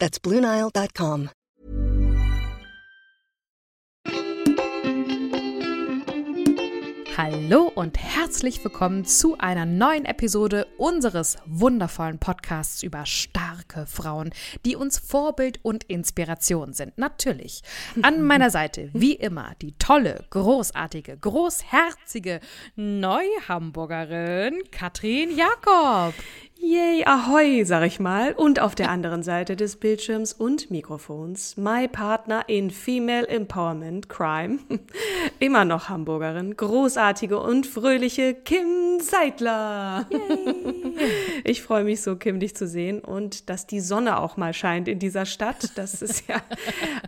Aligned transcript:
That's 0.00 0.18
BlueNile.com. 0.18 1.28
Hallo 7.18 7.70
und 7.74 7.98
herzlich 7.98 8.64
willkommen 8.64 9.04
zu 9.04 9.36
einer 9.36 9.66
neuen 9.66 10.06
Episode 10.06 10.66
unseres 10.78 11.36
wundervollen 11.44 12.18
Podcasts 12.18 12.82
über 12.82 13.04
starke 13.04 13.84
Frauen, 13.84 14.30
die 14.64 14.74
uns 14.74 14.98
Vorbild 14.98 15.60
und 15.62 15.84
Inspiration 15.84 16.72
sind. 16.72 16.96
Natürlich. 16.96 17.60
An 18.00 18.22
meiner 18.26 18.48
Seite, 18.48 18.88
wie 18.94 19.12
immer, 19.12 19.52
die 19.60 19.72
tolle, 19.72 20.24
großartige, 20.30 21.18
großherzige 21.18 22.40
Neuhamburgerin 22.74 24.62
Katrin 24.70 25.36
Jakob. 25.36 26.14
Yay, 26.62 27.04
ahoi, 27.06 27.64
sag 27.64 27.84
ich 27.86 28.00
mal. 28.00 28.34
Und 28.34 28.60
auf 28.60 28.74
der 28.74 28.90
anderen 28.90 29.22
Seite 29.22 29.56
des 29.56 29.76
Bildschirms 29.76 30.34
und 30.34 30.70
Mikrofons, 30.70 31.56
my 31.56 31.88
Partner 31.88 32.44
in 32.48 32.70
Female 32.70 33.26
Empowerment 33.26 34.10
Crime, 34.10 34.58
immer 35.38 35.64
noch 35.64 35.88
Hamburgerin, 35.88 36.54
großartige 36.54 37.40
und 37.40 37.66
fröhliche 37.66 38.34
Kim 38.34 39.00
Seidler. 39.00 40.06
Yay. 40.10 40.54
Ich 41.44 41.62
freue 41.62 41.84
mich 41.84 42.02
so, 42.02 42.16
Kim, 42.16 42.38
dich 42.38 42.54
zu 42.54 42.68
sehen 42.68 43.00
und 43.00 43.48
dass 43.48 43.66
die 43.66 43.80
Sonne 43.80 44.20
auch 44.20 44.36
mal 44.36 44.52
scheint 44.52 44.86
in 44.86 44.98
dieser 44.98 45.24
Stadt. 45.24 45.78
Das 45.78 46.02
ist 46.02 46.28
ja 46.28 46.42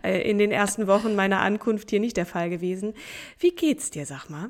äh, 0.03 0.27
in 0.27 0.39
den 0.39 0.51
ersten 0.51 0.87
Wochen 0.87 1.15
meiner 1.15 1.41
Ankunft 1.41 1.91
hier 1.91 1.99
nicht 1.99 2.17
der 2.17 2.25
Fall 2.25 2.49
gewesen. 2.49 2.95
Wie 3.37 3.51
geht's 3.51 3.91
dir, 3.91 4.07
sag 4.07 4.29
mal? 4.29 4.49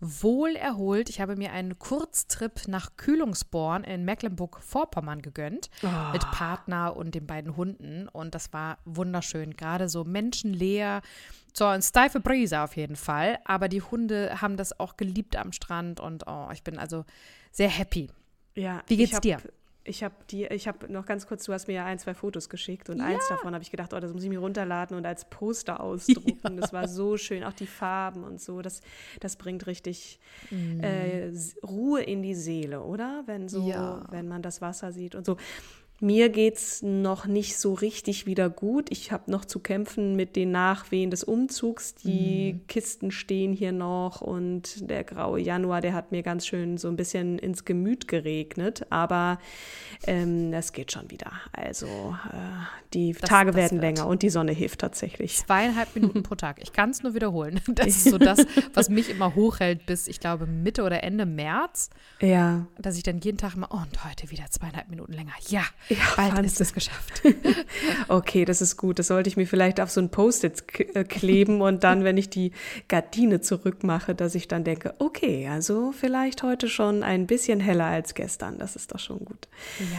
Wohl 0.00 0.56
erholt. 0.56 1.10
Ich 1.10 1.20
habe 1.20 1.36
mir 1.36 1.52
einen 1.52 1.78
Kurztrip 1.78 2.66
nach 2.68 2.96
Kühlungsborn 2.96 3.84
in 3.84 4.04
Mecklenburg-Vorpommern 4.04 5.22
gegönnt 5.22 5.70
oh. 5.82 6.12
mit 6.12 6.22
Partner 6.30 6.96
und 6.96 7.14
den 7.14 7.26
beiden 7.26 7.56
Hunden 7.56 8.08
und 8.08 8.34
das 8.34 8.52
war 8.52 8.78
wunderschön. 8.84 9.56
Gerade 9.56 9.88
so 9.88 10.04
menschenleer, 10.04 11.02
so 11.52 11.66
ein 11.66 11.82
steife 11.82 12.20
Brise 12.20 12.60
auf 12.60 12.76
jeden 12.76 12.96
Fall, 12.96 13.38
aber 13.44 13.68
die 13.68 13.82
Hunde 13.82 14.40
haben 14.40 14.56
das 14.56 14.78
auch 14.80 14.96
geliebt 14.96 15.36
am 15.36 15.52
Strand 15.52 16.00
und 16.00 16.24
oh, 16.26 16.48
ich 16.52 16.62
bin 16.62 16.78
also 16.78 17.04
sehr 17.52 17.68
happy. 17.68 18.10
Ja, 18.54 18.82
wie 18.86 18.96
geht's 18.96 19.20
dir? 19.20 19.38
Ich 19.82 20.04
habe 20.04 20.14
die, 20.30 20.44
ich 20.44 20.68
habe 20.68 20.92
noch 20.92 21.06
ganz 21.06 21.26
kurz, 21.26 21.44
du 21.44 21.52
hast 21.52 21.66
mir 21.66 21.74
ja 21.74 21.84
ein, 21.86 21.98
zwei 21.98 22.12
Fotos 22.12 22.48
geschickt 22.48 22.90
und 22.90 22.98
ja. 22.98 23.04
eins 23.04 23.26
davon 23.28 23.54
habe 23.54 23.62
ich 23.62 23.70
gedacht, 23.70 23.94
oh, 23.94 24.00
das 24.00 24.12
muss 24.12 24.22
ich 24.22 24.28
mir 24.28 24.38
runterladen 24.38 24.96
und 24.96 25.06
als 25.06 25.24
Poster 25.24 25.80
ausdrucken. 25.80 26.54
Ja. 26.54 26.60
Das 26.60 26.72
war 26.72 26.86
so 26.86 27.16
schön, 27.16 27.44
auch 27.44 27.54
die 27.54 27.66
Farben 27.66 28.24
und 28.24 28.40
so. 28.40 28.60
Das, 28.60 28.82
das 29.20 29.36
bringt 29.36 29.66
richtig 29.66 30.20
mm. 30.50 30.80
äh, 30.80 31.32
Ruhe 31.66 32.02
in 32.02 32.22
die 32.22 32.34
Seele, 32.34 32.82
oder? 32.82 33.22
Wenn 33.26 33.48
so, 33.48 33.66
ja. 33.66 34.06
wenn 34.10 34.28
man 34.28 34.42
das 34.42 34.60
Wasser 34.60 34.92
sieht 34.92 35.14
und 35.14 35.24
so. 35.24 35.36
Mir 36.02 36.30
geht 36.30 36.56
es 36.56 36.80
noch 36.82 37.26
nicht 37.26 37.58
so 37.58 37.74
richtig 37.74 38.24
wieder 38.24 38.48
gut. 38.48 38.90
Ich 38.90 39.12
habe 39.12 39.30
noch 39.30 39.44
zu 39.44 39.60
kämpfen 39.60 40.16
mit 40.16 40.34
den 40.34 40.50
Nachwehen 40.50 41.10
des 41.10 41.24
Umzugs. 41.24 41.94
Die 41.94 42.54
mhm. 42.54 42.66
Kisten 42.68 43.10
stehen 43.10 43.52
hier 43.52 43.72
noch 43.72 44.22
und 44.22 44.88
der 44.88 45.04
graue 45.04 45.40
Januar, 45.40 45.82
der 45.82 45.92
hat 45.92 46.10
mir 46.10 46.22
ganz 46.22 46.46
schön 46.46 46.78
so 46.78 46.88
ein 46.88 46.96
bisschen 46.96 47.38
ins 47.38 47.66
Gemüt 47.66 48.08
geregnet. 48.08 48.86
Aber 48.88 49.38
ähm, 50.06 50.54
es 50.54 50.72
geht 50.72 50.90
schon 50.90 51.10
wieder. 51.10 51.32
Also 51.52 51.86
äh, 51.86 52.38
die 52.94 53.12
das, 53.12 53.28
Tage 53.28 53.50
das 53.50 53.56
werden 53.56 53.78
länger 53.78 54.06
und 54.06 54.22
die 54.22 54.30
Sonne 54.30 54.52
hilft 54.52 54.80
tatsächlich. 54.80 55.36
Zweieinhalb 55.36 55.94
Minuten 55.94 56.22
pro 56.22 56.34
Tag. 56.34 56.60
Ich 56.62 56.72
kann 56.72 56.90
es 56.90 57.02
nur 57.02 57.14
wiederholen. 57.14 57.60
Das 57.80 57.86
ist 57.86 58.04
so 58.10 58.18
das, 58.18 58.44
was 58.74 58.88
mich 58.88 59.08
immer 59.08 59.34
hochhält 59.34 59.86
bis, 59.86 60.08
ich 60.08 60.20
glaube, 60.20 60.46
Mitte 60.46 60.82
oder 60.82 61.02
Ende 61.02 61.24
März. 61.24 61.88
Ja. 62.20 62.66
Dass 62.78 62.96
ich 62.96 63.02
dann 63.02 63.20
jeden 63.20 63.38
Tag 63.38 63.54
immer, 63.54 63.68
oh, 63.70 63.80
und 63.90 64.04
heute 64.04 64.30
wieder 64.30 64.44
zweieinhalb 64.50 64.88
Minuten 64.88 65.12
länger. 65.12 65.32
Ja, 65.48 65.62
ja, 65.90 65.96
bald 66.16 66.30
Wahnsinn. 66.30 66.44
ist 66.44 66.60
es 66.60 66.72
geschafft. 66.72 67.22
okay, 68.08 68.44
das 68.44 68.62
ist 68.62 68.76
gut. 68.76 68.98
Das 68.98 69.08
sollte 69.08 69.28
ich 69.28 69.36
mir 69.36 69.46
vielleicht 69.46 69.80
auf 69.80 69.90
so 69.90 70.00
ein 70.00 70.10
Post-it 70.10 70.64
äh, 70.94 71.04
kleben 71.04 71.60
und 71.60 71.84
dann, 71.84 72.04
wenn 72.04 72.16
ich 72.16 72.30
die 72.30 72.52
Gardine 72.88 73.40
zurückmache, 73.40 74.14
dass 74.14 74.34
ich 74.34 74.48
dann 74.48 74.64
denke, 74.64 74.94
okay, 74.98 75.48
also 75.48 75.92
vielleicht 75.92 76.42
heute 76.42 76.68
schon 76.68 77.02
ein 77.02 77.26
bisschen 77.26 77.60
heller 77.60 77.86
als 77.86 78.14
gestern. 78.14 78.58
Das 78.58 78.76
ist 78.76 78.92
doch 78.92 78.98
schon 78.98 79.24
gut. 79.24 79.48
Ja. 79.78 79.98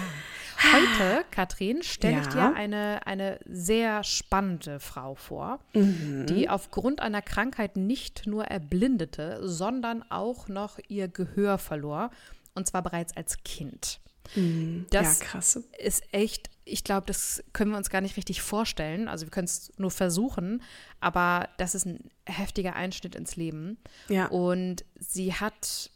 Heute, 0.73 1.25
Katrin, 1.31 1.81
stelle 1.81 2.17
ja. 2.17 2.21
ich 2.21 2.27
dir 2.27 2.53
eine, 2.55 3.07
eine 3.07 3.39
sehr 3.45 4.03
spannende 4.03 4.79
Frau 4.79 5.15
vor, 5.15 5.59
mhm. 5.73 6.27
die 6.27 6.49
aufgrund 6.49 7.01
einer 7.01 7.21
Krankheit 7.21 7.77
nicht 7.77 8.27
nur 8.27 8.45
erblindete, 8.45 9.39
sondern 9.41 10.03
auch 10.09 10.47
noch 10.47 10.77
ihr 10.87 11.07
Gehör 11.07 11.57
verlor. 11.57 12.11
Und 12.53 12.67
zwar 12.67 12.83
bereits 12.83 13.15
als 13.17 13.43
Kind. 13.43 13.99
Mhm. 14.35 14.85
Das 14.89 15.19
ja, 15.19 15.25
krass. 15.25 15.59
ist 15.77 16.03
echt, 16.11 16.49
ich 16.65 16.83
glaube, 16.83 17.05
das 17.07 17.43
können 17.53 17.71
wir 17.71 17.77
uns 17.77 17.89
gar 17.89 18.01
nicht 18.01 18.17
richtig 18.17 18.41
vorstellen. 18.41 19.07
Also 19.07 19.25
wir 19.25 19.31
können 19.31 19.45
es 19.45 19.71
nur 19.77 19.91
versuchen, 19.91 20.61
aber 20.99 21.49
das 21.57 21.75
ist 21.75 21.85
ein 21.85 22.09
heftiger 22.25 22.75
Einschnitt 22.75 23.15
ins 23.15 23.35
Leben. 23.35 23.77
Ja. 24.09 24.27
Und 24.27 24.85
sie 24.99 25.33
hat 25.33 25.89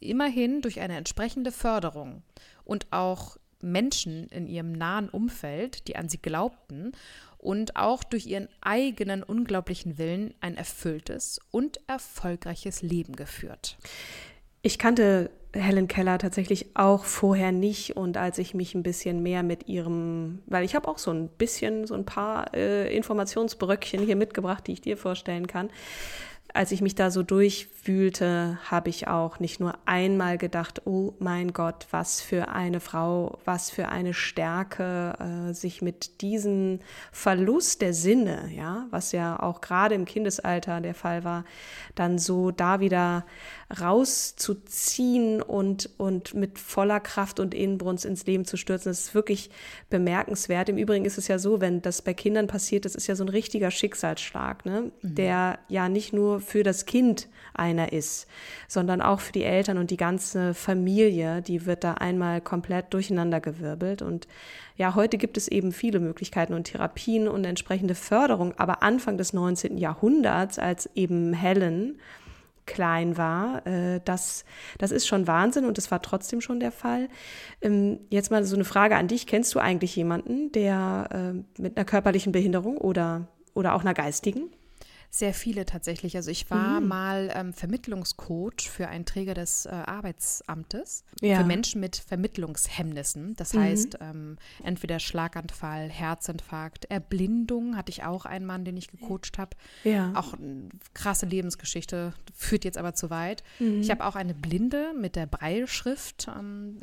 immerhin 0.00 0.62
durch 0.62 0.80
eine 0.80 0.96
entsprechende 0.96 1.52
Förderung 1.52 2.22
und 2.64 2.92
auch 2.92 3.36
Menschen 3.62 4.28
in 4.28 4.46
ihrem 4.46 4.72
nahen 4.72 5.08
Umfeld, 5.08 5.88
die 5.88 5.96
an 5.96 6.08
sie 6.08 6.18
glaubten, 6.18 6.92
und 7.38 7.76
auch 7.76 8.02
durch 8.02 8.26
ihren 8.26 8.48
eigenen 8.60 9.22
unglaublichen 9.22 9.98
Willen 9.98 10.34
ein 10.40 10.56
erfülltes 10.56 11.38
und 11.50 11.80
erfolgreiches 11.86 12.82
Leben 12.82 13.14
geführt. 13.14 13.78
Ich 14.62 14.78
kannte 14.78 15.30
Helen 15.56 15.88
Keller 15.88 16.18
tatsächlich 16.18 16.70
auch 16.74 17.04
vorher 17.04 17.52
nicht 17.52 17.96
und 17.96 18.16
als 18.16 18.38
ich 18.38 18.54
mich 18.54 18.74
ein 18.74 18.82
bisschen 18.82 19.22
mehr 19.22 19.42
mit 19.42 19.68
ihrem, 19.68 20.40
weil 20.46 20.64
ich 20.64 20.74
habe 20.74 20.88
auch 20.88 20.98
so 20.98 21.10
ein 21.10 21.28
bisschen, 21.28 21.86
so 21.86 21.94
ein 21.94 22.04
paar 22.04 22.54
äh, 22.54 22.94
Informationsbröckchen 22.94 24.02
hier 24.02 24.16
mitgebracht, 24.16 24.66
die 24.66 24.72
ich 24.72 24.80
dir 24.80 24.96
vorstellen 24.96 25.46
kann. 25.46 25.70
Als 26.54 26.72
ich 26.72 26.80
mich 26.80 26.94
da 26.94 27.10
so 27.10 27.22
durchwühlte, 27.22 28.58
habe 28.70 28.88
ich 28.88 29.08
auch 29.08 29.40
nicht 29.40 29.60
nur 29.60 29.74
einmal 29.84 30.38
gedacht, 30.38 30.86
oh 30.86 31.12
mein 31.18 31.52
Gott, 31.52 31.86
was 31.90 32.22
für 32.22 32.48
eine 32.48 32.80
Frau, 32.80 33.38
was 33.44 33.68
für 33.68 33.88
eine 33.88 34.14
Stärke, 34.14 35.12
äh, 35.18 35.52
sich 35.52 35.82
mit 35.82 36.22
diesem 36.22 36.78
Verlust 37.12 37.82
der 37.82 37.92
Sinne, 37.92 38.48
ja, 38.56 38.86
was 38.90 39.12
ja 39.12 39.38
auch 39.38 39.60
gerade 39.60 39.94
im 39.94 40.06
Kindesalter 40.06 40.80
der 40.80 40.94
Fall 40.94 41.24
war, 41.24 41.44
dann 41.94 42.18
so 42.18 42.52
da 42.52 42.80
wieder 42.80 43.26
rauszuziehen 43.80 45.42
und, 45.42 45.90
und 45.96 46.34
mit 46.34 46.58
voller 46.58 47.00
Kraft 47.00 47.40
und 47.40 47.52
Inbrunst 47.52 48.04
ins 48.04 48.24
Leben 48.24 48.44
zu 48.44 48.56
stürzen. 48.56 48.90
Das 48.90 49.00
ist 49.00 49.14
wirklich 49.14 49.50
bemerkenswert. 49.90 50.68
Im 50.68 50.78
Übrigen 50.78 51.04
ist 51.04 51.18
es 51.18 51.26
ja 51.26 51.38
so, 51.38 51.60
wenn 51.60 51.82
das 51.82 52.02
bei 52.02 52.14
Kindern 52.14 52.46
passiert, 52.46 52.84
das 52.84 52.94
ist 52.94 53.08
ja 53.08 53.16
so 53.16 53.24
ein 53.24 53.28
richtiger 53.28 53.72
Schicksalsschlag, 53.72 54.64
ne? 54.64 54.92
Mhm. 55.02 55.14
der 55.14 55.58
ja 55.68 55.88
nicht 55.88 56.12
nur 56.12 56.40
für 56.40 56.62
das 56.62 56.86
Kind 56.86 57.28
einer 57.54 57.92
ist, 57.92 58.28
sondern 58.68 59.00
auch 59.00 59.20
für 59.20 59.32
die 59.32 59.44
Eltern 59.44 59.78
und 59.78 59.90
die 59.90 59.96
ganze 59.96 60.54
Familie, 60.54 61.42
die 61.42 61.66
wird 61.66 61.82
da 61.82 61.94
einmal 61.94 62.40
komplett 62.40 62.94
durcheinandergewirbelt. 62.94 64.00
Und 64.00 64.28
ja, 64.76 64.94
heute 64.94 65.18
gibt 65.18 65.36
es 65.36 65.48
eben 65.48 65.72
viele 65.72 65.98
Möglichkeiten 65.98 66.54
und 66.54 66.64
Therapien 66.64 67.26
und 67.26 67.44
entsprechende 67.44 67.96
Förderung. 67.96 68.54
Aber 68.58 68.82
Anfang 68.84 69.18
des 69.18 69.32
19. 69.32 69.76
Jahrhunderts, 69.76 70.58
als 70.58 70.88
eben 70.94 71.32
Helen 71.32 71.98
klein 72.66 73.16
war. 73.16 73.66
Äh, 73.66 74.00
das, 74.04 74.44
das 74.78 74.90
ist 74.90 75.06
schon 75.06 75.26
Wahnsinn 75.26 75.64
und 75.64 75.78
das 75.78 75.90
war 75.90 76.02
trotzdem 76.02 76.40
schon 76.40 76.60
der 76.60 76.72
Fall. 76.72 77.08
Ähm, 77.62 78.00
jetzt 78.10 78.30
mal 78.30 78.44
so 78.44 78.56
eine 78.56 78.64
Frage 78.64 78.96
an 78.96 79.08
dich. 79.08 79.26
Kennst 79.26 79.54
du 79.54 79.58
eigentlich 79.58 79.96
jemanden, 79.96 80.52
der 80.52 81.08
äh, 81.12 81.62
mit 81.62 81.76
einer 81.76 81.84
körperlichen 81.84 82.32
Behinderung 82.32 82.76
oder, 82.76 83.28
oder 83.54 83.74
auch 83.74 83.80
einer 83.80 83.94
geistigen? 83.94 84.50
Sehr 85.16 85.32
viele 85.32 85.64
tatsächlich. 85.64 86.14
Also 86.14 86.30
ich 86.30 86.50
war 86.50 86.78
mhm. 86.78 86.88
mal 86.88 87.32
ähm, 87.34 87.54
Vermittlungscoach 87.54 88.68
für 88.68 88.88
einen 88.88 89.06
Träger 89.06 89.32
des 89.32 89.64
äh, 89.64 89.70
Arbeitsamtes 89.70 91.04
ja. 91.22 91.38
für 91.38 91.44
Menschen 91.44 91.80
mit 91.80 91.96
Vermittlungshemmnissen. 91.96 93.34
Das 93.34 93.54
mhm. 93.54 93.60
heißt, 93.60 93.98
ähm, 94.02 94.36
entweder 94.62 94.98
Schlaganfall, 94.98 95.88
Herzinfarkt, 95.88 96.84
Erblindung 96.90 97.78
hatte 97.78 97.92
ich 97.92 98.04
auch 98.04 98.26
einen 98.26 98.44
Mann, 98.44 98.66
den 98.66 98.76
ich 98.76 98.88
gecoacht 98.88 99.38
habe. 99.38 99.56
Ja. 99.84 100.12
Auch 100.14 100.34
eine 100.34 100.68
krasse 100.92 101.24
Lebensgeschichte, 101.24 102.12
führt 102.34 102.66
jetzt 102.66 102.76
aber 102.76 102.92
zu 102.92 103.08
weit. 103.08 103.42
Mhm. 103.58 103.80
Ich 103.80 103.90
habe 103.90 104.04
auch 104.04 104.16
eine 104.16 104.34
Blinde 104.34 104.92
mit 105.00 105.16
der 105.16 105.24
Breilschrift 105.24 106.28
ähm, 106.28 106.80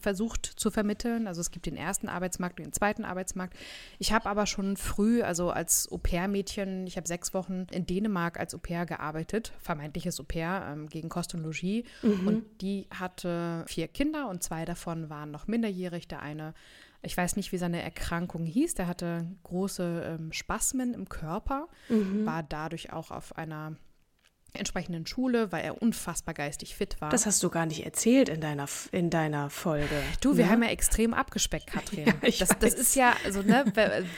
versucht 0.00 0.46
zu 0.46 0.70
vermitteln. 0.70 1.26
Also 1.26 1.42
es 1.42 1.50
gibt 1.50 1.66
den 1.66 1.76
ersten 1.76 2.08
Arbeitsmarkt 2.08 2.60
und 2.60 2.64
den 2.64 2.72
zweiten 2.72 3.04
Arbeitsmarkt. 3.04 3.58
Ich 3.98 4.10
habe 4.10 4.26
aber 4.30 4.46
schon 4.46 4.78
früh, 4.78 5.20
also 5.20 5.50
als 5.50 5.86
Au-pair-Mädchen, 5.92 6.86
ich 6.86 6.96
habe 6.96 7.06
sechs 7.06 7.34
Wochen 7.34 7.57
in 7.70 7.86
Dänemark 7.86 8.38
als 8.38 8.54
Au 8.54 8.58
pair 8.58 8.86
gearbeitet, 8.86 9.52
vermeintliches 9.58 10.20
Au 10.20 10.24
pair 10.24 10.68
ähm, 10.72 10.88
gegen 10.88 11.08
Kost 11.08 11.34
und 11.34 11.42
Logis. 11.42 11.84
Mhm. 12.02 12.26
Und 12.26 12.44
die 12.60 12.86
hatte 12.90 13.64
vier 13.66 13.88
Kinder 13.88 14.28
und 14.28 14.42
zwei 14.42 14.64
davon 14.64 15.10
waren 15.10 15.30
noch 15.30 15.46
minderjährig. 15.46 16.08
Der 16.08 16.22
eine 16.22 16.54
ich 17.02 17.16
weiß 17.16 17.36
nicht, 17.36 17.52
wie 17.52 17.58
seine 17.58 17.82
Erkrankung 17.82 18.44
hieß. 18.44 18.74
Der 18.74 18.88
hatte 18.88 19.26
große 19.44 20.18
ähm, 20.18 20.32
Spasmen 20.32 20.94
im 20.94 21.08
Körper, 21.08 21.68
mhm. 21.88 22.26
war 22.26 22.42
dadurch 22.42 22.92
auch 22.92 23.10
auf 23.10 23.36
einer 23.36 23.76
entsprechenden 24.54 25.06
Schule, 25.06 25.52
weil 25.52 25.64
er 25.64 25.82
unfassbar 25.82 26.34
geistig 26.34 26.74
fit 26.74 27.00
war. 27.00 27.10
Das 27.10 27.26
hast 27.26 27.42
du 27.42 27.50
gar 27.50 27.66
nicht 27.66 27.84
erzählt 27.84 28.28
in 28.28 28.40
deiner, 28.40 28.66
in 28.92 29.10
deiner 29.10 29.50
Folge. 29.50 30.02
Du, 30.20 30.36
wir 30.36 30.46
ne? 30.46 30.50
haben 30.50 30.62
ja 30.62 30.70
extrem 30.70 31.14
abgespeckt, 31.14 31.66
Katrin. 31.72 32.06
Ja, 32.06 32.14
das, 32.22 32.48
das, 32.58 32.74
ist 32.74 32.96
ja, 32.96 33.14
also 33.24 33.42
ne, 33.42 33.64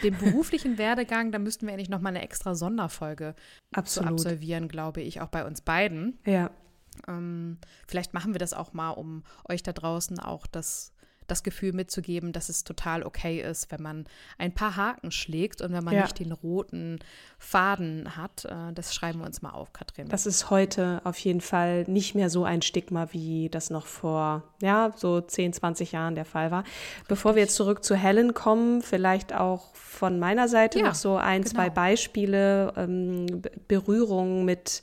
den 0.02 0.16
beruflichen 0.18 0.78
Werdegang, 0.78 1.32
da 1.32 1.38
müssten 1.38 1.66
wir 1.66 1.74
eigentlich 1.74 1.88
nochmal 1.88 2.14
eine 2.14 2.22
extra 2.22 2.54
Sonderfolge 2.54 3.34
Absolut. 3.72 4.12
absolvieren, 4.12 4.68
glaube 4.68 5.00
ich, 5.00 5.20
auch 5.20 5.28
bei 5.28 5.44
uns 5.44 5.60
beiden. 5.60 6.18
Ja. 6.24 6.50
Ähm, 7.08 7.58
vielleicht 7.86 8.14
machen 8.14 8.34
wir 8.34 8.38
das 8.38 8.52
auch 8.52 8.72
mal, 8.72 8.90
um 8.90 9.24
euch 9.48 9.62
da 9.62 9.72
draußen 9.72 10.18
auch 10.20 10.46
das 10.46 10.92
das 11.30 11.42
Gefühl 11.42 11.72
mitzugeben, 11.72 12.32
dass 12.32 12.48
es 12.48 12.64
total 12.64 13.02
okay 13.02 13.40
ist, 13.40 13.70
wenn 13.70 13.82
man 13.82 14.06
ein 14.38 14.52
paar 14.52 14.76
Haken 14.76 15.10
schlägt 15.10 15.60
und 15.60 15.72
wenn 15.72 15.84
man 15.84 15.94
ja. 15.94 16.02
nicht 16.02 16.18
den 16.18 16.32
roten 16.32 16.98
Faden 17.38 18.16
hat. 18.16 18.44
Äh, 18.44 18.72
das 18.74 18.94
schreiben 18.94 19.20
wir 19.20 19.26
uns 19.26 19.42
mal 19.42 19.50
auf, 19.50 19.72
Katrin. 19.72 20.08
Das 20.08 20.26
ist 20.26 20.50
heute 20.50 21.00
auf 21.04 21.18
jeden 21.18 21.40
Fall 21.40 21.84
nicht 21.84 22.14
mehr 22.14 22.30
so 22.30 22.44
ein 22.44 22.62
Stigma, 22.62 23.08
wie 23.12 23.48
das 23.48 23.70
noch 23.70 23.86
vor, 23.86 24.42
ja, 24.60 24.92
so 24.96 25.20
10, 25.20 25.52
20 25.52 25.92
Jahren 25.92 26.14
der 26.14 26.24
Fall 26.24 26.50
war. 26.50 26.64
Bevor 27.08 27.34
wir 27.34 27.42
jetzt 27.42 27.54
zurück 27.54 27.84
zu 27.84 27.94
Helen 27.94 28.34
kommen, 28.34 28.82
vielleicht 28.82 29.32
auch 29.32 29.74
von 29.74 30.18
meiner 30.18 30.48
Seite 30.48 30.80
ja, 30.80 30.86
noch 30.86 30.94
so 30.94 31.16
ein, 31.16 31.42
genau. 31.42 31.54
zwei 31.54 31.70
Beispiele, 31.70 32.72
ähm, 32.76 33.42
Berührungen 33.68 34.44
mit 34.44 34.82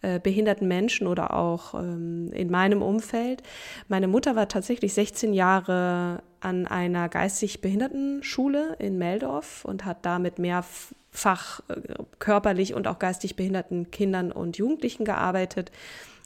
äh, 0.00 0.20
behinderten 0.20 0.68
Menschen 0.68 1.06
oder 1.06 1.34
auch 1.34 1.74
ähm, 1.74 2.30
in 2.32 2.50
meinem 2.50 2.82
Umfeld. 2.82 3.42
Meine 3.88 4.06
Mutter 4.06 4.36
war 4.36 4.48
tatsächlich 4.48 4.94
16 4.94 5.32
Jahre 5.32 6.22
an 6.40 6.68
einer 6.68 7.08
geistig 7.08 7.60
behinderten 7.60 8.22
Schule 8.22 8.76
in 8.78 8.96
Meldorf 8.96 9.64
und 9.64 9.84
hat 9.84 10.06
damit 10.06 10.38
mehrfach 10.38 11.60
äh, 11.68 11.80
körperlich 12.20 12.74
und 12.74 12.86
auch 12.86 13.00
geistig 13.00 13.34
behinderten 13.34 13.90
Kindern 13.90 14.30
und 14.30 14.56
Jugendlichen 14.56 15.04
gearbeitet. 15.04 15.72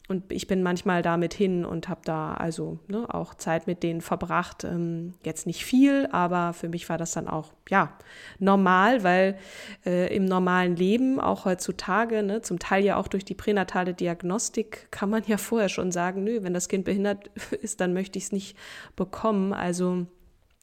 Und 0.09 0.33
ich 0.33 0.47
bin 0.49 0.63
manchmal 0.63 1.01
damit 1.01 1.33
hin 1.33 1.65
und 1.65 1.89
habe 1.89 2.01
da 2.05 2.35
also 2.35 2.79
ne, 2.89 3.07
auch 3.15 3.35
Zeit 3.35 3.67
mit 3.67 3.83
denen 3.83 4.01
verbracht. 4.01 4.65
Ähm, 4.65 5.15
jetzt 5.25 5.47
nicht 5.47 5.65
viel, 5.65 6.09
aber 6.11 6.53
für 6.53 6.69
mich 6.69 6.89
war 6.89 6.99
das 6.99 7.13
dann 7.13 7.29
auch 7.29 7.53
ja 7.71 7.97
normal, 8.39 9.05
weil 9.05 9.39
äh, 9.87 10.15
im 10.15 10.25
normalen 10.25 10.75
Leben, 10.75 11.21
auch 11.21 11.45
heutzutage, 11.45 12.23
ne, 12.23 12.43
zum 12.43 12.59
Teil 12.59 12.85
ja 12.85 12.97
auch 12.97 13.09
durch 13.09 13.25
die 13.25 13.35
pränatale 13.35 13.95
Diagnostik, 13.95 14.89
kann 14.91 15.09
man 15.09 15.23
ja 15.27 15.37
vorher 15.39 15.69
schon 15.69 15.93
sagen, 15.93 16.25
nö, 16.25 16.43
wenn 16.43 16.55
das 16.55 16.69
Kind 16.69 16.85
behindert 16.85 17.31
ist, 17.63 17.81
dann 17.81 17.93
möchte 17.93 18.19
ich 18.19 18.25
es 18.25 18.33
nicht 18.33 18.57
bekommen. 18.97 19.53
Also 19.53 20.07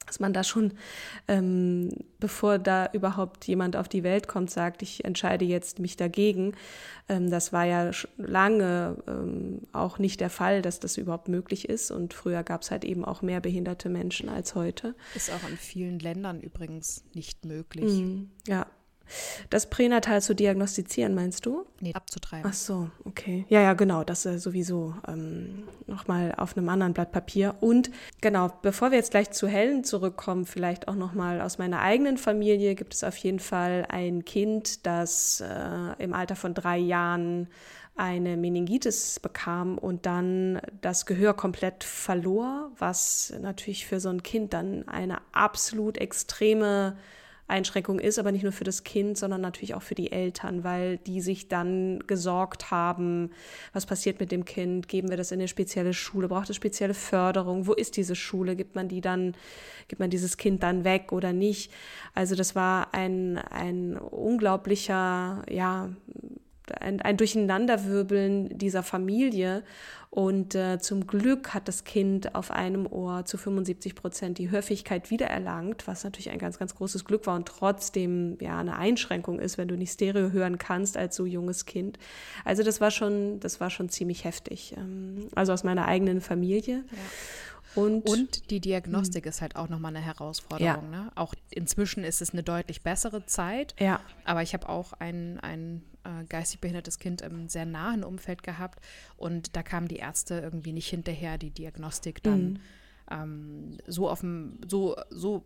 dass 0.10 0.20
man 0.20 0.34
da 0.34 0.44
schon, 0.44 0.74
ähm, 1.28 1.90
bevor 2.20 2.58
da 2.58 2.90
überhaupt 2.94 3.46
jemand 3.46 3.76
auf 3.76 3.88
die 3.88 4.04
Welt 4.04 4.28
kommt, 4.28 4.50
sagt, 4.50 4.82
ich 4.82 5.06
entscheide 5.06 5.46
jetzt 5.46 5.78
mich 5.78 5.98
dagegen. 5.98 6.54
Ähm, 7.08 7.30
das 7.30 7.54
war 7.54 7.66
ja 7.66 7.92
lange 8.18 8.98
ähm, 9.08 9.62
auch 9.72 10.00
nicht 10.00 10.20
der 10.20 10.32
Fall, 10.32 10.64
dass 10.64 10.80
das 10.80 10.98
überhaupt 10.98 11.28
möglich 11.28 11.70
ist. 11.70 11.92
Und 11.92 12.16
früher 12.16 12.42
gab 12.42 12.64
es 12.64 12.72
halt 12.72 12.86
eben 12.86 13.06
auch 13.06 13.22
mehr 13.22 13.40
behinderte 13.40 13.88
Menschen 13.88 14.30
als 14.30 14.56
heute. 14.56 14.96
Ist 15.14 15.32
auch 15.32 15.48
in 15.48 15.58
vielen 15.58 16.00
Ländern 16.00 16.42
übrigens 16.42 17.04
nicht 17.14 17.46
möglich. 17.46 18.02
Mhm, 18.02 18.32
ja, 18.48 18.66
das 19.50 19.70
Pränatal 19.70 20.22
zu 20.22 20.36
diagnostizieren, 20.36 21.16
meinst 21.16 21.46
du? 21.46 21.66
Nee, 21.80 21.94
abzutreiben. 21.94 22.50
Ach 22.50 22.54
so, 22.54 22.90
okay. 23.06 23.46
Ja, 23.50 23.62
ja, 23.62 23.74
genau. 23.74 24.04
Das 24.04 24.26
ist 24.26 24.44
sowieso 24.44 24.94
ähm, 25.08 25.68
nochmal 25.88 26.34
auf 26.38 26.58
einem 26.58 26.70
anderen 26.70 26.94
Blatt 26.94 27.12
Papier. 27.12 27.56
Und 27.62 27.92
genau, 28.22 28.52
bevor 28.62 28.92
wir 28.92 28.98
jetzt 28.98 29.12
gleich 29.12 29.32
zu 29.32 29.48
Helen 29.48 29.84
zurückkommen, 29.84 30.46
vielleicht 30.46 30.88
auch 30.88 30.96
nochmal 30.96 31.42
aus 31.42 31.58
meiner 31.58 31.82
eigenen 31.82 32.18
Familie 32.18 32.76
gibt 32.76 32.94
es 32.94 33.04
auf 33.04 33.18
jeden 33.18 33.40
Fall 33.40 33.86
ein 33.90 34.26
Kind, 34.26 34.86
das 34.86 35.42
äh, 35.42 36.04
im 36.04 36.14
Alter 36.14 36.36
von 36.36 36.54
drei 36.54 36.78
Jahren 36.78 37.48
eine 38.00 38.38
Meningitis 38.38 39.20
bekam 39.20 39.78
und 39.78 40.06
dann 40.06 40.62
das 40.80 41.06
Gehör 41.06 41.34
komplett 41.34 41.84
verlor, 41.84 42.72
was 42.78 43.34
natürlich 43.42 43.86
für 43.86 44.00
so 44.00 44.08
ein 44.08 44.24
Kind 44.24 44.54
dann 44.54 44.88
eine 44.88 45.18
absolut 45.34 45.98
extreme 45.98 46.98
Einschränkung 47.50 48.00
ist, 48.00 48.20
aber 48.20 48.32
nicht 48.32 48.44
nur 48.44 48.52
für 48.52 48.64
das 48.64 48.84
Kind, 48.84 49.18
sondern 49.18 49.42
natürlich 49.42 49.74
auch 49.74 49.82
für 49.82 49.96
die 49.96 50.12
Eltern, 50.12 50.64
weil 50.64 50.98
die 50.98 51.22
sich 51.22 51.48
dann 51.48 52.00
gesorgt 52.08 52.72
haben, 52.72 53.32
was 53.74 53.86
passiert 53.86 54.20
mit 54.20 54.32
dem 54.32 54.46
Kind, 54.46 54.88
geben 54.88 55.10
wir 55.10 55.18
das 55.18 55.32
in 55.32 55.40
eine 55.40 55.48
spezielle 55.48 55.94
Schule, 55.94 56.28
braucht 56.28 56.50
es 56.50 56.56
spezielle 56.56 56.94
Förderung, 56.94 57.68
wo 57.68 57.74
ist 57.74 57.98
diese 57.98 58.16
Schule, 58.16 58.56
gibt 58.56 58.76
man 58.76 58.88
die 58.88 59.02
dann, 59.02 59.36
gibt 59.88 60.00
man 60.00 60.10
dieses 60.10 60.38
Kind 60.38 60.64
dann 60.64 60.84
weg 60.84 61.12
oder 61.12 61.34
nicht. 61.34 61.72
Also 62.14 62.36
das 62.36 62.56
war 62.56 62.94
ein, 62.94 63.38
ein 63.38 63.98
unglaublicher, 63.98 65.44
ja, 65.50 65.90
ein, 66.72 67.02
ein 67.02 67.18
Durcheinanderwirbeln 67.18 68.58
dieser 68.58 68.84
Familie. 68.84 69.64
Und 70.12 70.56
äh, 70.56 70.80
zum 70.80 71.06
Glück 71.06 71.54
hat 71.54 71.68
das 71.68 71.84
Kind 71.84 72.34
auf 72.34 72.50
einem 72.50 72.88
Ohr 72.88 73.26
zu 73.26 73.38
75 73.38 73.94
Prozent 73.94 74.40
die 74.40 74.50
Hörfähigkeit 74.50 75.12
wiedererlangt, 75.12 75.86
was 75.86 76.04
natürlich 76.04 76.32
ein 76.32 76.40
ganz, 76.40 76.58
ganz 76.58 76.74
großes 76.74 77.06
Glück 77.06 77.28
war 77.28 77.36
und 77.36 77.48
trotzdem 77.48 78.36
ja 78.42 78.60
eine 78.60 78.76
Einschränkung 78.76 79.40
ist, 79.40 79.60
wenn 79.60 79.68
du 79.68 79.78
nicht 79.78 79.94
Stereo 79.94 80.32
hören 80.32 80.58
kannst 80.58 80.98
als 80.98 81.16
so 81.16 81.28
junges 81.28 81.66
Kind. 81.66 82.00
Also 82.44 82.64
das 82.64 82.82
war 82.82 82.90
schon, 82.90 83.40
das 83.40 83.60
war 83.60 83.70
schon 83.70 83.90
ziemlich 83.90 84.24
heftig. 84.24 84.74
Ähm, 84.78 85.28
also 85.36 85.54
aus 85.54 85.64
meiner 85.64 85.86
eigenen 85.86 86.22
Familie. 86.22 86.84
Ja. 86.92 86.98
Und, 87.76 88.10
und, 88.10 88.50
die 88.50 88.60
Diagnostik 88.60 89.26
mh. 89.26 89.30
ist 89.30 89.42
halt 89.42 89.56
auch 89.56 89.70
nochmal 89.70 89.96
eine 89.96 90.04
Herausforderung. 90.04 90.92
Ja. 90.92 91.04
Ne? 91.04 91.12
Auch 91.16 91.36
inzwischen 91.52 92.04
ist 92.04 92.22
es 92.22 92.34
eine 92.34 92.42
deutlich 92.42 92.82
bessere 92.82 93.26
Zeit. 93.28 93.76
Ja. 93.80 94.00
Aber 94.26 94.42
ich 94.42 94.54
habe 94.54 94.68
auch 94.70 94.94
ein, 94.94 95.40
ein 95.42 95.84
äh, 96.10 96.26
geistig 96.26 96.60
behindertes 96.60 97.00
Kind 97.00 97.22
im 97.22 97.48
sehr 97.50 97.66
nahen 97.66 98.04
Umfeld 98.04 98.44
gehabt 98.44 98.80
und 99.18 99.56
da 99.56 99.64
kamen 99.64 99.88
die 99.88 99.98
Ärzte 99.98 100.40
irgendwie 100.40 100.74
nicht 100.74 100.90
hinterher, 100.90 101.38
die 101.38 101.52
Diagnostik 101.52 102.24
dann 102.24 102.42
mhm. 102.42 102.60
ähm, 103.12 103.78
so 103.88 104.10
auf 104.10 104.24
so, 104.68 104.96
so 105.10 105.46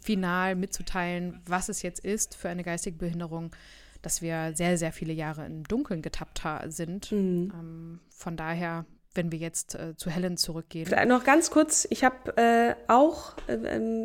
final 0.00 0.54
mitzuteilen, 0.54 1.40
was 1.46 1.68
es 1.68 1.82
jetzt 1.82 2.04
ist 2.04 2.36
für 2.36 2.48
eine 2.48 2.62
geistige 2.62 2.96
Behinderung, 2.96 3.54
dass 4.02 4.20
wir 4.20 4.52
sehr, 4.54 4.76
sehr 4.76 4.92
viele 4.92 5.14
Jahre 5.14 5.46
im 5.46 5.64
Dunkeln 5.64 6.02
getappt 6.02 6.42
sind. 6.66 7.10
Mhm. 7.10 7.52
Ähm, 7.54 8.00
von 8.10 8.36
daher 8.36 8.84
wenn 9.14 9.32
wir 9.32 9.38
jetzt 9.38 9.74
äh, 9.74 9.96
zu 9.96 10.10
Helen 10.10 10.36
zurückgehen. 10.36 10.88
Noch 11.08 11.24
ganz 11.24 11.50
kurz, 11.50 11.86
ich 11.90 12.04
habe 12.04 12.36
äh, 12.36 12.74
auch 12.88 13.34
äh, 13.46 13.54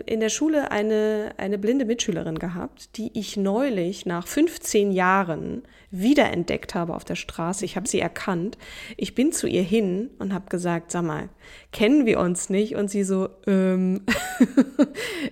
in 0.06 0.20
der 0.20 0.30
Schule 0.30 0.72
eine, 0.72 1.34
eine 1.38 1.58
blinde 1.58 1.86
Mitschülerin 1.86 2.40
gehabt, 2.40 2.98
die 2.98 3.18
ich 3.18 3.38
neulich 3.38 4.06
nach 4.06 4.28
15 4.28 4.92
Jahren 4.92 5.64
wiederentdeckt 5.92 6.76
habe 6.76 6.94
auf 6.94 7.04
der 7.04 7.16
Straße. 7.16 7.66
Ich 7.66 7.76
habe 7.76 7.88
sie 7.88 8.00
erkannt. 8.00 8.58
Ich 8.98 9.16
bin 9.16 9.32
zu 9.32 9.48
ihr 9.48 9.64
hin 9.64 10.12
und 10.20 10.34
habe 10.34 10.50
gesagt, 10.50 10.92
sag 10.92 11.04
mal, 11.04 11.30
kennen 11.72 12.06
wir 12.08 12.20
uns 12.20 12.50
nicht? 12.50 12.76
Und 12.76 12.90
sie 12.90 13.04
so, 13.04 13.30
ähm, 13.46 14.02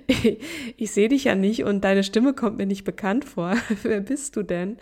ich, 0.08 0.39
ich 0.77 0.91
sehe 0.91 1.10
dich 1.10 1.24
ja 1.24 1.36
nicht 1.36 1.63
und 1.63 1.84
deine 1.84 2.03
Stimme 2.03 2.34
kommt 2.34 2.58
mir 2.58 2.67
nicht 2.67 2.84
bekannt 2.84 3.25
vor. 3.25 3.56
Wer 3.84 4.01
bist 4.01 4.36
du 4.36 4.44
denn? 4.44 4.77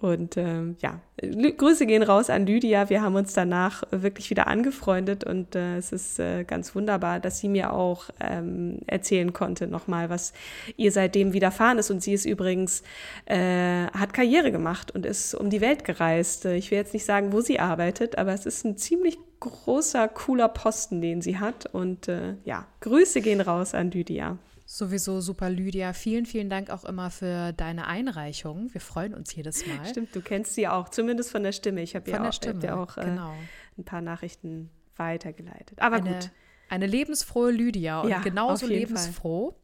Und 0.00 0.36
ähm, 0.38 0.76
ja, 0.80 1.00
Grüße 1.20 1.84
gehen 1.84 2.02
raus 2.02 2.30
an 2.30 2.46
Lydia. 2.46 2.88
Wir 2.88 3.02
haben 3.02 3.14
uns 3.14 3.34
danach 3.34 3.82
wirklich 3.90 4.30
wieder 4.30 4.46
angefreundet 4.46 5.24
und 5.24 5.54
äh, 5.54 5.76
es 5.76 5.92
ist 5.92 6.18
äh, 6.18 6.44
ganz 6.44 6.74
wunderbar, 6.74 7.20
dass 7.20 7.40
sie 7.40 7.48
mir 7.48 7.74
auch 7.74 8.08
ähm, 8.18 8.78
erzählen 8.86 9.34
konnte 9.34 9.66
nochmal, 9.66 10.08
was 10.08 10.32
ihr 10.78 10.92
seitdem 10.92 11.34
widerfahren 11.34 11.78
ist. 11.78 11.90
Und 11.90 12.02
sie 12.02 12.14
ist 12.14 12.24
übrigens, 12.24 12.82
äh, 13.26 13.84
hat 13.88 14.14
Karriere 14.14 14.50
gemacht 14.50 14.94
und 14.94 15.04
ist 15.04 15.34
um 15.34 15.50
die 15.50 15.60
Welt 15.60 15.84
gereist. 15.84 16.46
Ich 16.46 16.70
will 16.70 16.78
jetzt 16.78 16.94
nicht 16.94 17.04
sagen, 17.04 17.34
wo 17.34 17.42
sie 17.42 17.60
arbeitet, 17.60 18.16
aber 18.16 18.32
es 18.32 18.46
ist 18.46 18.64
ein 18.64 18.78
ziemlich 18.78 19.18
großer, 19.40 20.08
cooler 20.08 20.48
Posten, 20.48 21.00
den 21.00 21.22
sie 21.22 21.38
hat. 21.38 21.66
Und 21.66 22.08
äh, 22.08 22.36
ja, 22.44 22.66
Grüße 22.80 23.20
gehen 23.20 23.40
raus 23.40 23.74
an 23.74 23.90
Lydia. 23.90 24.38
Sowieso 24.66 25.20
super, 25.20 25.50
Lydia. 25.50 25.92
Vielen, 25.92 26.26
vielen 26.26 26.48
Dank 26.48 26.70
auch 26.70 26.84
immer 26.84 27.10
für 27.10 27.52
deine 27.52 27.88
Einreichung. 27.88 28.72
Wir 28.72 28.80
freuen 28.80 29.14
uns 29.14 29.34
jedes 29.34 29.66
Mal. 29.66 29.84
Stimmt, 29.84 30.14
du 30.14 30.20
kennst 30.20 30.54
sie 30.54 30.68
auch, 30.68 30.90
zumindest 30.90 31.32
von 31.32 31.42
der 31.42 31.52
Stimme. 31.52 31.82
Ich 31.82 31.96
habe 31.96 32.08
ja, 32.08 32.28
auch, 32.28 32.32
Stimme, 32.32 32.64
ja 32.64 32.80
auch 32.80 32.96
äh, 32.96 33.04
genau. 33.04 33.32
ein 33.76 33.84
paar 33.84 34.00
Nachrichten 34.00 34.70
weitergeleitet. 34.96 35.80
Aber 35.80 35.96
Eine, 35.96 36.12
gut. 36.12 36.30
Eine 36.68 36.86
lebensfrohe 36.86 37.50
Lydia 37.50 38.02
und 38.02 38.10
Ja, 38.10 38.20
genauso 38.20 38.66
lebensfroh 38.66 39.59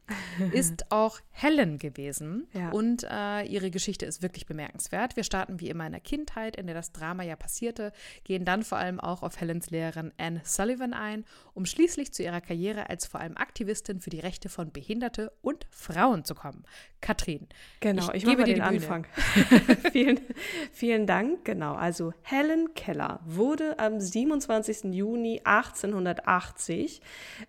ist 0.51 0.91
auch 0.91 1.19
Helen 1.31 1.77
gewesen. 1.77 2.47
Ja. 2.53 2.69
Und 2.71 3.05
äh, 3.09 3.43
ihre 3.43 3.71
Geschichte 3.71 4.05
ist 4.05 4.21
wirklich 4.21 4.45
bemerkenswert. 4.45 5.15
Wir 5.15 5.23
starten 5.23 5.59
wie 5.59 5.69
immer 5.69 5.85
in 5.85 5.91
der 5.91 6.01
Kindheit, 6.01 6.55
in 6.55 6.65
der 6.67 6.75
das 6.75 6.91
Drama 6.91 7.23
ja 7.23 7.35
passierte, 7.35 7.91
gehen 8.23 8.45
dann 8.45 8.63
vor 8.63 8.77
allem 8.77 8.99
auch 8.99 9.23
auf 9.23 9.39
Helens 9.39 9.69
Lehrerin 9.69 10.11
Anne 10.17 10.41
Sullivan 10.43 10.93
ein, 10.93 11.25
um 11.53 11.65
schließlich 11.65 12.13
zu 12.13 12.23
ihrer 12.23 12.41
Karriere 12.41 12.89
als 12.89 13.05
vor 13.05 13.19
allem 13.19 13.37
Aktivistin 13.37 13.99
für 13.99 14.09
die 14.09 14.19
Rechte 14.19 14.49
von 14.49 14.71
Behinderte 14.71 15.31
und 15.41 15.67
Frauen 15.69 16.23
zu 16.23 16.35
kommen. 16.35 16.63
Katrin, 17.01 17.47
Genau, 17.79 18.11
ich, 18.13 18.23
gebe 18.23 18.37
mache 18.37 18.37
mal 18.37 18.45
dir 18.45 18.53
den. 18.55 18.61
Anfang. 18.63 19.07
vielen, 19.91 20.19
vielen 20.71 21.05
Dank. 21.05 21.45
Genau, 21.45 21.73
also 21.73 22.13
Helen 22.23 22.73
Keller 22.73 23.19
wurde 23.25 23.77
am 23.77 23.99
27. 23.99 24.93
Juni 24.93 25.41
1880 25.43 27.01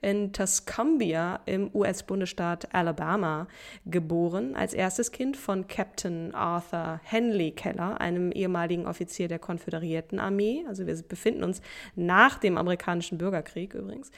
in 0.03 0.33
Tuscumbia 0.33 1.41
im 1.47 1.75
US-Bundesstaat 1.75 2.48
Alabama 2.73 3.49
geboren, 3.87 4.55
als 4.55 4.75
erstes 4.75 5.13
Kind 5.13 5.37
von 5.37 5.67
Captain 5.67 6.35
Arthur 6.35 7.01
Henley 7.05 7.51
Keller, 7.51 8.01
einem 8.01 8.33
ehemaligen 8.33 8.87
Offizier 8.87 9.29
der 9.29 9.39
Konföderierten 9.39 10.21
Armee. 10.21 10.65
Also 10.69 10.87
wir 10.87 10.95
befinden 11.03 11.45
uns 11.45 11.61
nach 11.97 12.39
dem 12.39 12.57
amerikanischen 12.57 13.19
Bürgerkrieg 13.19 13.75
übrigens 13.75 14.11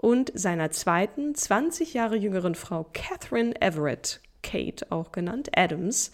und 0.00 0.30
seiner 0.34 0.70
zweiten, 0.70 1.34
20 1.34 1.92
Jahre 1.94 2.16
jüngeren 2.16 2.54
Frau 2.54 2.86
Catherine 2.92 3.60
Everett, 3.60 4.20
Kate 4.42 4.86
auch 4.90 5.10
genannt, 5.10 5.50
Adams. 5.56 6.12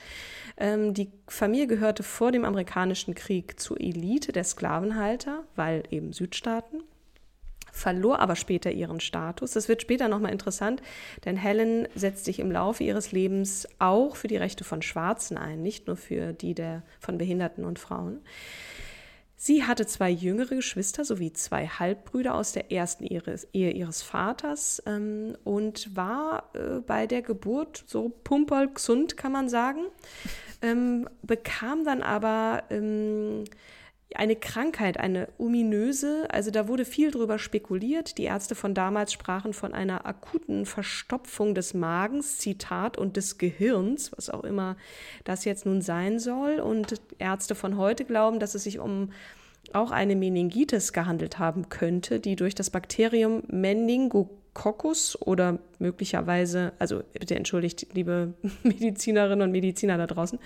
Ähm, 0.56 0.94
die 0.94 1.10
Familie 1.28 1.66
gehörte 1.66 2.02
vor 2.02 2.32
dem 2.32 2.44
amerikanischen 2.44 3.14
Krieg 3.14 3.60
zur 3.60 3.78
Elite 3.78 4.32
der 4.32 4.44
Sklavenhalter, 4.44 5.44
weil 5.54 5.82
eben 5.90 6.12
Südstaaten 6.12 6.82
verlor 7.74 8.20
aber 8.20 8.36
später 8.36 8.70
ihren 8.70 9.00
Status. 9.00 9.50
Das 9.50 9.68
wird 9.68 9.82
später 9.82 10.08
nochmal 10.08 10.32
interessant, 10.32 10.80
denn 11.24 11.36
Helen 11.36 11.88
setzt 11.94 12.24
sich 12.24 12.38
im 12.38 12.52
Laufe 12.52 12.84
ihres 12.84 13.10
Lebens 13.10 13.66
auch 13.80 14.14
für 14.14 14.28
die 14.28 14.36
Rechte 14.36 14.62
von 14.62 14.80
Schwarzen 14.80 15.36
ein, 15.36 15.60
nicht 15.60 15.88
nur 15.88 15.96
für 15.96 16.32
die 16.32 16.54
der 16.54 16.84
von 17.00 17.18
Behinderten 17.18 17.64
und 17.64 17.80
Frauen. 17.80 18.20
Sie 19.36 19.64
hatte 19.64 19.86
zwei 19.86 20.08
jüngere 20.08 20.54
Geschwister 20.54 21.04
sowie 21.04 21.32
zwei 21.32 21.66
Halbbrüder 21.66 22.34
aus 22.34 22.52
der 22.52 22.70
ersten 22.70 23.04
Ehe 23.04 23.70
ihres 23.72 24.02
Vaters 24.02 24.80
ähm, 24.86 25.36
und 25.42 25.94
war 25.96 26.50
äh, 26.54 26.80
bei 26.80 27.06
der 27.06 27.22
Geburt 27.22 27.84
so 27.86 28.08
pumperl 28.08 28.68
gesund, 28.72 29.16
kann 29.16 29.32
man 29.32 29.48
sagen, 29.48 29.80
ähm, 30.62 31.08
bekam 31.22 31.84
dann 31.84 32.02
aber 32.02 32.62
ähm, 32.70 33.44
eine 34.14 34.36
Krankheit, 34.36 34.98
eine 34.98 35.28
ominöse, 35.38 36.28
also 36.30 36.50
da 36.50 36.68
wurde 36.68 36.84
viel 36.84 37.10
drüber 37.10 37.38
spekuliert. 37.38 38.18
Die 38.18 38.24
Ärzte 38.24 38.54
von 38.54 38.74
damals 38.74 39.12
sprachen 39.12 39.52
von 39.52 39.74
einer 39.74 40.06
akuten 40.06 40.66
Verstopfung 40.66 41.54
des 41.54 41.74
Magens, 41.74 42.38
Zitat, 42.38 42.96
und 42.96 43.16
des 43.16 43.38
Gehirns, 43.38 44.12
was 44.16 44.30
auch 44.30 44.44
immer 44.44 44.76
das 45.24 45.44
jetzt 45.44 45.66
nun 45.66 45.82
sein 45.82 46.18
soll. 46.18 46.60
Und 46.60 47.00
Ärzte 47.18 47.54
von 47.54 47.76
heute 47.76 48.04
glauben, 48.04 48.38
dass 48.38 48.54
es 48.54 48.64
sich 48.64 48.78
um 48.78 49.10
auch 49.72 49.90
eine 49.90 50.14
Meningitis 50.14 50.92
gehandelt 50.92 51.38
haben 51.38 51.68
könnte, 51.68 52.20
die 52.20 52.36
durch 52.36 52.54
das 52.54 52.70
Bakterium 52.70 53.42
Meningococcus 53.48 55.20
oder 55.20 55.58
möglicherweise, 55.78 56.72
also 56.78 57.02
bitte 57.12 57.34
entschuldigt, 57.34 57.88
liebe 57.94 58.34
Medizinerinnen 58.62 59.42
und 59.42 59.52
Mediziner 59.52 59.98
da 59.98 60.06
draußen, 60.06 60.38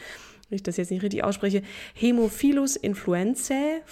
wenn 0.49 0.57
ich 0.57 0.63
das 0.63 0.77
jetzt 0.77 0.91
nicht 0.91 1.03
richtig 1.03 1.25
ausspreche, 1.25 1.63
Hämophilus 1.95 2.77
influenzae, 2.77 3.83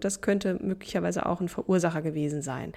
das 0.00 0.20
könnte 0.20 0.58
möglicherweise 0.62 1.26
auch 1.26 1.40
ein 1.40 1.48
Verursacher 1.48 2.02
gewesen 2.02 2.42
sein. 2.42 2.72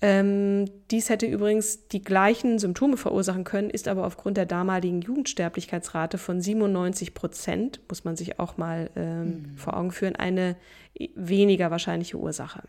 Ähm, 0.00 0.66
dies 0.90 1.08
hätte 1.08 1.24
übrigens 1.24 1.88
die 1.88 2.02
gleichen 2.02 2.58
Symptome 2.58 2.96
verursachen 2.96 3.44
können, 3.44 3.70
ist 3.70 3.88
aber 3.88 4.04
aufgrund 4.06 4.36
der 4.36 4.44
damaligen 4.44 5.00
Jugendsterblichkeitsrate 5.00 6.18
von 6.18 6.40
97 6.40 7.14
Prozent, 7.14 7.80
muss 7.88 8.04
man 8.04 8.16
sich 8.16 8.38
auch 8.38 8.56
mal 8.58 8.90
ähm, 8.96 9.52
vor 9.56 9.76
Augen 9.76 9.92
führen, 9.92 10.16
eine 10.16 10.56
weniger 11.14 11.70
wahrscheinliche 11.70 12.18
Ursache. 12.18 12.64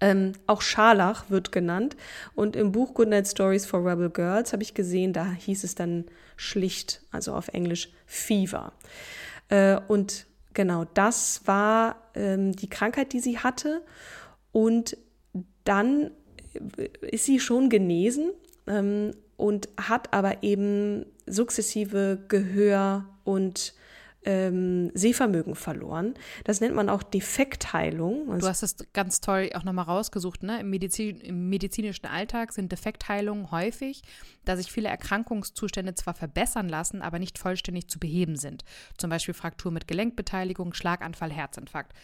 Ähm, 0.00 0.32
auch 0.46 0.62
Scharlach 0.62 1.28
wird 1.28 1.50
genannt. 1.52 1.96
Und 2.34 2.56
im 2.56 2.72
Buch 2.72 2.94
Goodnight 2.94 3.26
Stories 3.26 3.66
for 3.66 3.84
Rebel 3.84 4.10
Girls 4.10 4.52
habe 4.52 4.62
ich 4.62 4.74
gesehen, 4.74 5.12
da 5.12 5.30
hieß 5.30 5.64
es 5.64 5.74
dann 5.74 6.04
schlicht, 6.36 7.02
also 7.10 7.34
auf 7.34 7.48
Englisch 7.48 7.90
Fever. 8.06 8.72
Äh, 9.48 9.80
und 9.88 10.26
genau 10.54 10.84
das 10.84 11.42
war 11.46 11.96
ähm, 12.14 12.52
die 12.52 12.68
Krankheit, 12.68 13.12
die 13.12 13.20
sie 13.20 13.38
hatte. 13.38 13.82
Und 14.52 14.96
dann 15.64 16.10
ist 17.00 17.24
sie 17.24 17.40
schon 17.40 17.68
genesen 17.68 18.30
ähm, 18.66 19.12
und 19.36 19.68
hat 19.76 20.12
aber 20.12 20.42
eben 20.42 21.06
sukzessive 21.26 22.18
Gehör 22.28 23.04
und 23.24 23.74
ähm, 24.28 24.90
Sehvermögen 24.92 25.54
verloren. 25.54 26.12
Das 26.44 26.60
nennt 26.60 26.74
man 26.74 26.90
auch 26.90 27.02
Defektheilung. 27.02 28.30
Also 28.30 28.42
Du 28.42 28.48
hast 28.48 28.62
es 28.62 28.76
ganz 28.92 29.22
toll 29.22 29.48
auch 29.54 29.64
nochmal 29.64 29.86
rausgesucht. 29.86 30.42
Ne? 30.42 30.60
Im, 30.60 30.68
Medizin, 30.68 31.18
Im 31.20 31.48
medizinischen 31.48 32.04
Alltag 32.04 32.52
sind 32.52 32.70
Defektheilungen 32.70 33.50
häufig, 33.50 34.02
da 34.44 34.58
sich 34.58 34.70
viele 34.70 34.90
Erkrankungszustände 34.90 35.94
zwar 35.94 36.12
verbessern 36.12 36.68
lassen, 36.68 37.00
aber 37.00 37.18
nicht 37.18 37.38
vollständig 37.38 37.88
zu 37.88 37.98
beheben 37.98 38.36
sind. 38.36 38.64
Zum 38.98 39.08
Beispiel 39.08 39.32
Fraktur 39.32 39.72
mit 39.72 39.88
Gelenkbeteiligung, 39.88 40.74
Schlaganfall, 40.74 41.32
Herzinfarkt. 41.32 41.94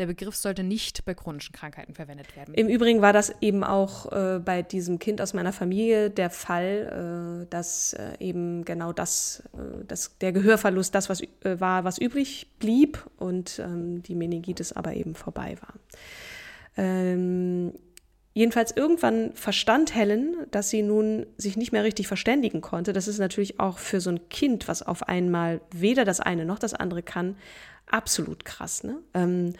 Der 0.00 0.06
Begriff 0.06 0.34
sollte 0.34 0.62
nicht 0.62 1.04
bei 1.04 1.12
chronischen 1.12 1.52
Krankheiten 1.52 1.92
verwendet 1.92 2.34
werden. 2.34 2.54
Im 2.54 2.68
Übrigen 2.68 3.02
war 3.02 3.12
das 3.12 3.34
eben 3.42 3.62
auch 3.62 4.10
äh, 4.10 4.38
bei 4.42 4.62
diesem 4.62 4.98
Kind 4.98 5.20
aus 5.20 5.34
meiner 5.34 5.52
Familie 5.52 6.08
der 6.08 6.30
Fall, 6.30 7.42
äh, 7.44 7.46
dass 7.50 7.92
äh, 7.92 8.14
eben 8.18 8.64
genau 8.64 8.94
das, 8.94 9.42
äh, 9.52 9.84
dass 9.84 10.16
der 10.16 10.32
Gehörverlust 10.32 10.94
das 10.94 11.10
was, 11.10 11.20
äh, 11.20 11.60
war, 11.60 11.84
was 11.84 11.98
übrig 11.98 12.46
blieb 12.58 13.04
und 13.18 13.58
ähm, 13.58 14.02
die 14.02 14.14
Meningitis 14.14 14.72
aber 14.72 14.94
eben 14.94 15.14
vorbei 15.14 15.58
war. 15.60 15.74
Ähm, 16.78 17.74
jedenfalls 18.32 18.72
irgendwann 18.76 19.32
verstand 19.34 19.94
Helen, 19.94 20.36
dass 20.50 20.70
sie 20.70 20.82
nun 20.82 21.26
sich 21.36 21.56
nicht 21.56 21.72
mehr 21.72 21.84
richtig 21.84 22.06
verständigen 22.06 22.60
konnte. 22.60 22.92
Das 22.92 23.08
ist 23.08 23.18
natürlich 23.18 23.60
auch 23.60 23.78
für 23.78 24.00
so 24.00 24.10
ein 24.10 24.28
Kind, 24.28 24.68
was 24.68 24.82
auf 24.82 25.08
einmal 25.08 25.60
weder 25.72 26.04
das 26.04 26.20
eine 26.20 26.44
noch 26.44 26.58
das 26.58 26.74
andere 26.74 27.02
kann, 27.02 27.36
absolut 27.86 28.44
krass. 28.44 28.84
Ne? 28.84 28.98
Ähm, 29.14 29.54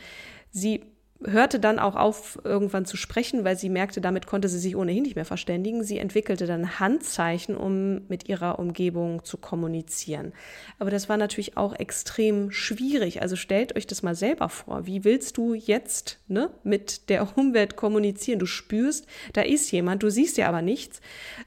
sie 0.51 0.85
hörte 1.25 1.61
dann 1.61 1.79
auch 1.79 1.97
auf, 1.97 2.39
irgendwann 2.45 2.87
zu 2.87 2.97
sprechen, 2.97 3.45
weil 3.45 3.57
sie 3.57 3.69
merkte, 3.69 4.01
damit 4.01 4.27
konnte 4.27 4.49
sie 4.49 4.59
sich 4.59 4.77
ohnehin 4.77 5.03
nicht 5.03 5.17
mehr 5.17 5.25
verständigen. 5.25 5.85
Sie 5.85 5.99
entwickelte 5.99 6.47
dann 6.47 6.81
Handzeichen, 6.81 7.57
um 7.57 8.07
mit 8.09 8.29
ihrer 8.29 8.59
Umgebung 8.59 9.25
zu 9.25 9.37
kommunizieren. 9.37 10.33
Aber 10.79 10.91
das 10.91 11.09
war 11.09 11.17
natürlich 11.17 11.57
auch 11.57 11.75
extrem 11.75 12.51
schwierig. 12.51 13.21
Also 13.21 13.37
stellt 13.37 13.77
euch 13.77 13.87
das 13.87 14.03
mal 14.03 14.15
selber 14.15 14.49
vor. 14.49 14.87
Wie 14.87 15.05
willst 15.05 15.37
du 15.37 15.55
jetzt 15.55 16.19
ne, 16.29 16.51
mit 16.63 17.09
der 17.11 17.37
Umwelt 17.37 17.77
kommunizieren? 17.77 18.39
Du 18.39 18.47
spürst, 18.47 19.07
da 19.35 19.43
ist 19.43 19.71
jemand, 19.71 20.03
du 20.03 20.11
siehst 20.11 20.39
ja 20.39 20.49
aber 20.49 20.63
nichts. 20.63 21.01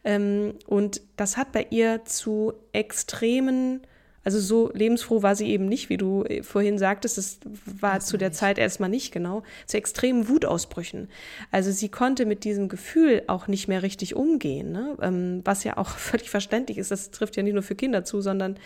Ähm, 0.03 0.53
und 0.67 1.01
das 1.17 1.37
hat 1.37 1.51
bei 1.51 1.67
ihr 1.69 2.05
zu 2.05 2.53
extremen 2.73 3.81
also 4.23 4.39
so 4.39 4.71
lebensfroh 4.73 5.21
war 5.21 5.35
sie 5.35 5.47
eben 5.49 5.67
nicht, 5.67 5.89
wie 5.89 5.97
du 5.97 6.23
äh, 6.23 6.43
vorhin 6.43 6.77
sagtest. 6.77 7.17
Es 7.17 7.39
war 7.65 7.99
zu 7.99 8.17
der 8.17 8.31
Zeit 8.31 8.57
erstmal 8.57 8.89
nicht 8.89 9.11
genau. 9.11 9.43
Zu 9.65 9.77
extremen 9.77 10.29
Wutausbrüchen. 10.29 11.09
Also 11.51 11.71
sie 11.71 11.89
konnte 11.89 12.25
mit 12.25 12.43
diesem 12.43 12.69
Gefühl 12.69 13.23
auch 13.27 13.47
nicht 13.47 13.67
mehr 13.67 13.83
richtig 13.83 14.15
umgehen, 14.15 14.71
ne? 14.71 14.97
ähm, 15.01 15.41
was 15.43 15.63
ja 15.63 15.77
auch 15.77 15.89
völlig 15.97 16.29
verständlich 16.29 16.77
ist. 16.77 16.91
Das 16.91 17.11
trifft 17.11 17.35
ja 17.35 17.43
nicht 17.43 17.53
nur 17.53 17.63
für 17.63 17.75
Kinder 17.75 18.03
zu, 18.05 18.21
sondern, 18.21 18.57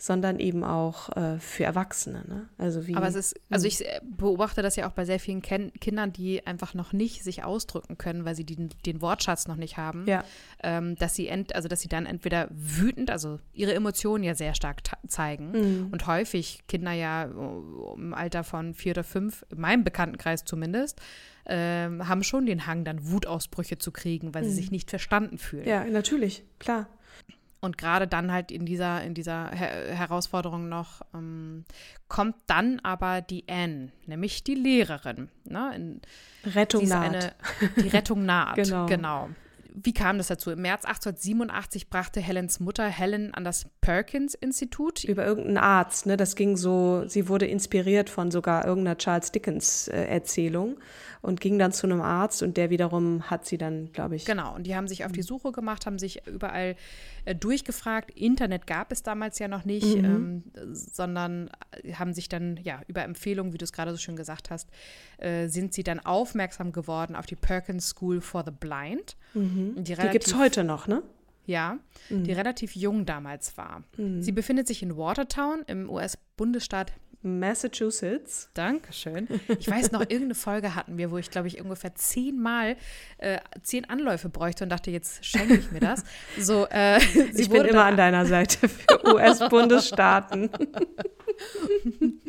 sondern 0.00 0.38
eben 0.38 0.62
auch 0.62 1.14
äh, 1.16 1.40
für 1.40 1.64
Erwachsene. 1.64 2.22
Ne? 2.28 2.48
Also 2.56 2.86
wie, 2.86 2.94
Aber 2.94 3.08
es 3.08 3.16
ist, 3.16 3.34
also 3.50 3.66
ich 3.66 3.84
äh, 3.84 4.00
beobachte 4.04 4.62
das 4.62 4.76
ja 4.76 4.88
auch 4.88 4.92
bei 4.92 5.04
sehr 5.04 5.18
vielen 5.18 5.42
Ken 5.42 5.72
Kindern, 5.80 6.12
die 6.12 6.46
einfach 6.46 6.72
noch 6.74 6.92
nicht 6.92 7.24
sich 7.24 7.42
ausdrücken 7.42 7.98
können, 7.98 8.24
weil 8.24 8.36
sie 8.36 8.44
den, 8.44 8.70
den 8.86 9.02
Wortschatz 9.02 9.48
noch 9.48 9.56
nicht 9.56 9.76
haben. 9.76 10.06
Ja. 10.06 10.22
Ähm, 10.62 10.94
dass 10.96 11.16
sie 11.16 11.26
ent, 11.26 11.54
also 11.56 11.66
dass 11.66 11.80
sie 11.80 11.88
dann 11.88 12.06
entweder 12.06 12.46
wütend, 12.50 13.10
also 13.10 13.40
ihre 13.52 13.74
Emotionen 13.74 14.22
ja 14.22 14.36
sehr 14.36 14.54
stark 14.54 14.84
ta- 14.84 14.98
zeigen 15.08 15.50
Mhm. 15.50 15.88
und 15.90 16.06
häufig 16.06 16.62
Kinder 16.68 16.92
ja 16.92 17.24
im 17.24 18.14
Alter 18.14 18.44
von 18.44 18.74
vier 18.74 18.92
oder 18.92 19.04
fünf, 19.04 19.44
in 19.50 19.60
meinem 19.60 19.82
Bekanntenkreis 19.82 20.44
zumindest, 20.44 21.00
ähm, 21.46 22.06
haben 22.06 22.22
schon 22.22 22.46
den 22.46 22.66
Hang, 22.66 22.84
dann 22.84 23.10
Wutausbrüche 23.10 23.78
zu 23.78 23.90
kriegen, 23.90 24.32
weil 24.34 24.44
sie 24.44 24.52
sich 24.52 24.70
nicht 24.70 24.90
verstanden 24.90 25.38
fühlen. 25.38 25.64
Mhm. 25.64 25.68
ja, 25.70 25.84
natürlich, 25.86 26.44
klar. 26.60 26.86
Und 27.60 27.76
gerade 27.76 28.06
dann 28.06 28.30
halt 28.30 28.52
in 28.52 28.66
dieser, 28.66 29.02
in 29.02 29.14
dieser 29.14 29.50
Her 29.50 29.94
Herausforderung 29.94 30.68
noch 30.68 31.02
ähm, 31.12 31.64
kommt 32.06 32.36
dann 32.46 32.78
aber 32.80 33.20
die 33.20 33.44
Anne, 33.48 33.90
nämlich 34.06 34.44
die 34.44 34.54
Lehrerin. 34.54 35.28
Ne? 35.44 35.72
In, 35.74 36.00
Rettung 36.54 36.86
naht. 36.86 37.02
eine, 37.02 37.34
die 37.76 37.88
Rettung 37.88 38.24
naht. 38.24 38.56
Genau. 38.56 38.86
genau. 38.86 39.28
Wie 39.74 39.92
kam 39.92 40.18
das 40.18 40.28
dazu? 40.28 40.50
Im 40.50 40.62
März 40.62 40.84
1887 40.84 41.90
brachte 41.90 42.20
Helens 42.20 42.60
Mutter 42.60 42.86
Helen 42.86 43.34
an 43.34 43.44
das 43.44 43.66
Perkins-Institut. 43.80 45.04
Über 45.04 45.24
irgendeinen 45.24 45.58
Arzt, 45.58 46.06
ne? 46.06 46.16
Das 46.16 46.36
ging 46.36 46.56
so, 46.56 47.04
sie 47.06 47.28
wurde 47.28 47.46
inspiriert 47.46 48.10
von 48.10 48.30
sogar 48.30 48.66
irgendeiner 48.66 48.98
Charles 48.98 49.32
Dickens-Erzählung. 49.32 50.76
Äh, 50.78 50.82
und 51.20 51.40
ging 51.40 51.58
dann 51.58 51.72
zu 51.72 51.86
einem 51.86 52.00
Arzt 52.00 52.42
und 52.42 52.56
der 52.56 52.70
wiederum 52.70 53.30
hat 53.30 53.46
sie 53.46 53.58
dann, 53.58 53.92
glaube 53.92 54.16
ich. 54.16 54.24
Genau, 54.24 54.54
und 54.54 54.66
die 54.66 54.74
haben 54.74 54.88
sich 54.88 55.04
auf 55.04 55.12
die 55.12 55.22
Suche 55.22 55.52
gemacht, 55.52 55.86
haben 55.86 55.98
sich 55.98 56.26
überall 56.26 56.76
äh, 57.26 57.34
durchgefragt. 57.34 58.10
Internet 58.12 58.66
gab 58.66 58.92
es 58.92 59.02
damals 59.02 59.38
ja 59.38 59.48
noch 59.48 59.64
nicht, 59.64 59.98
mhm. 59.98 60.04
ähm, 60.04 60.72
sondern 60.72 61.50
äh, 61.82 61.92
haben 61.94 62.14
sich 62.14 62.28
dann, 62.28 62.58
ja, 62.62 62.80
über 62.86 63.02
Empfehlungen, 63.02 63.52
wie 63.52 63.58
du 63.58 63.64
es 63.64 63.72
gerade 63.72 63.90
so 63.90 63.98
schön 63.98 64.16
gesagt 64.16 64.50
hast, 64.50 64.70
äh, 65.18 65.48
sind 65.48 65.74
sie 65.74 65.82
dann 65.82 66.00
aufmerksam 66.00 66.72
geworden 66.72 67.16
auf 67.16 67.26
die 67.26 67.36
Perkins 67.36 67.90
School 67.90 68.20
for 68.20 68.42
the 68.44 68.52
Blind. 68.52 69.16
Mhm. 69.34 69.74
Die, 69.76 69.94
die 69.94 70.08
gibt 70.08 70.26
es 70.26 70.36
heute 70.36 70.64
noch, 70.64 70.86
ne? 70.86 71.02
Ja, 71.46 71.78
mhm. 72.10 72.24
die 72.24 72.32
relativ 72.32 72.76
jung 72.76 73.06
damals 73.06 73.56
war. 73.56 73.82
Mhm. 73.96 74.22
Sie 74.22 74.32
befindet 74.32 74.66
sich 74.66 74.82
in 74.82 74.96
Watertown 74.96 75.62
im 75.66 75.88
US-Bundesstaat 75.88 76.92
Massachusetts. 77.22 78.50
Dankeschön. 78.54 79.28
Ich 79.58 79.68
weiß 79.68 79.90
noch, 79.92 80.00
irgendeine 80.08 80.34
Folge 80.34 80.74
hatten 80.74 80.98
wir, 80.98 81.10
wo 81.10 81.18
ich, 81.18 81.30
glaube 81.30 81.48
ich, 81.48 81.60
ungefähr 81.60 81.94
zehnmal 81.94 82.76
äh, 83.18 83.38
zehn 83.62 83.84
Anläufe 83.86 84.28
bräuchte 84.28 84.64
und 84.64 84.70
dachte, 84.70 84.90
jetzt 84.90 85.24
schenke 85.24 85.54
ich 85.54 85.72
mir 85.72 85.80
das. 85.80 86.04
So, 86.38 86.66
äh, 86.70 86.98
ich 87.34 87.50
bin 87.50 87.64
immer 87.64 87.84
an 87.84 87.96
deiner 87.96 88.24
Seite 88.26 88.68
für 88.68 89.04
US-Bundesstaaten. 89.14 90.50
um, 91.98 92.20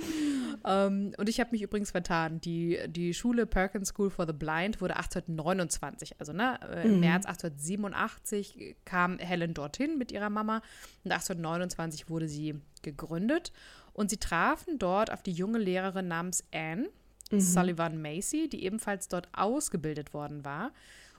ähm, 0.65 1.13
und 1.17 1.29
ich 1.29 1.39
habe 1.39 1.51
mich 1.51 1.61
übrigens 1.61 1.91
vertan. 1.91 2.41
Die, 2.41 2.79
die 2.87 3.13
Schule 3.13 3.45
Perkins 3.45 3.89
School 3.89 4.09
for 4.09 4.25
the 4.25 4.33
Blind 4.33 4.81
wurde 4.81 4.95
1829, 4.95 6.19
also 6.19 6.33
ne, 6.33 6.59
äh, 6.67 6.85
im 6.85 6.95
mhm. 6.95 6.99
März 7.01 7.25
1887 7.25 8.77
kam 8.85 9.19
Helen 9.19 9.53
dorthin 9.53 9.97
mit 9.97 10.11
ihrer 10.11 10.29
Mama 10.29 10.61
und 11.03 11.11
1829 11.11 12.09
wurde 12.09 12.27
sie 12.27 12.59
gegründet. 12.81 13.51
Und 13.99 14.09
sie 14.09 14.17
trafen 14.17 14.79
dort 14.79 15.11
auf 15.11 15.23
die 15.23 15.33
junge 15.33 15.57
Lehrerin 15.57 16.07
namens 16.07 16.45
Anne 16.53 16.89
mhm. 17.31 17.41
Sullivan 17.41 18.01
Macy, 18.01 18.47
die 18.47 18.63
ebenfalls 18.63 19.09
dort 19.09 19.27
ausgebildet 19.33 20.13
worden 20.13 20.45
war. 20.45 20.71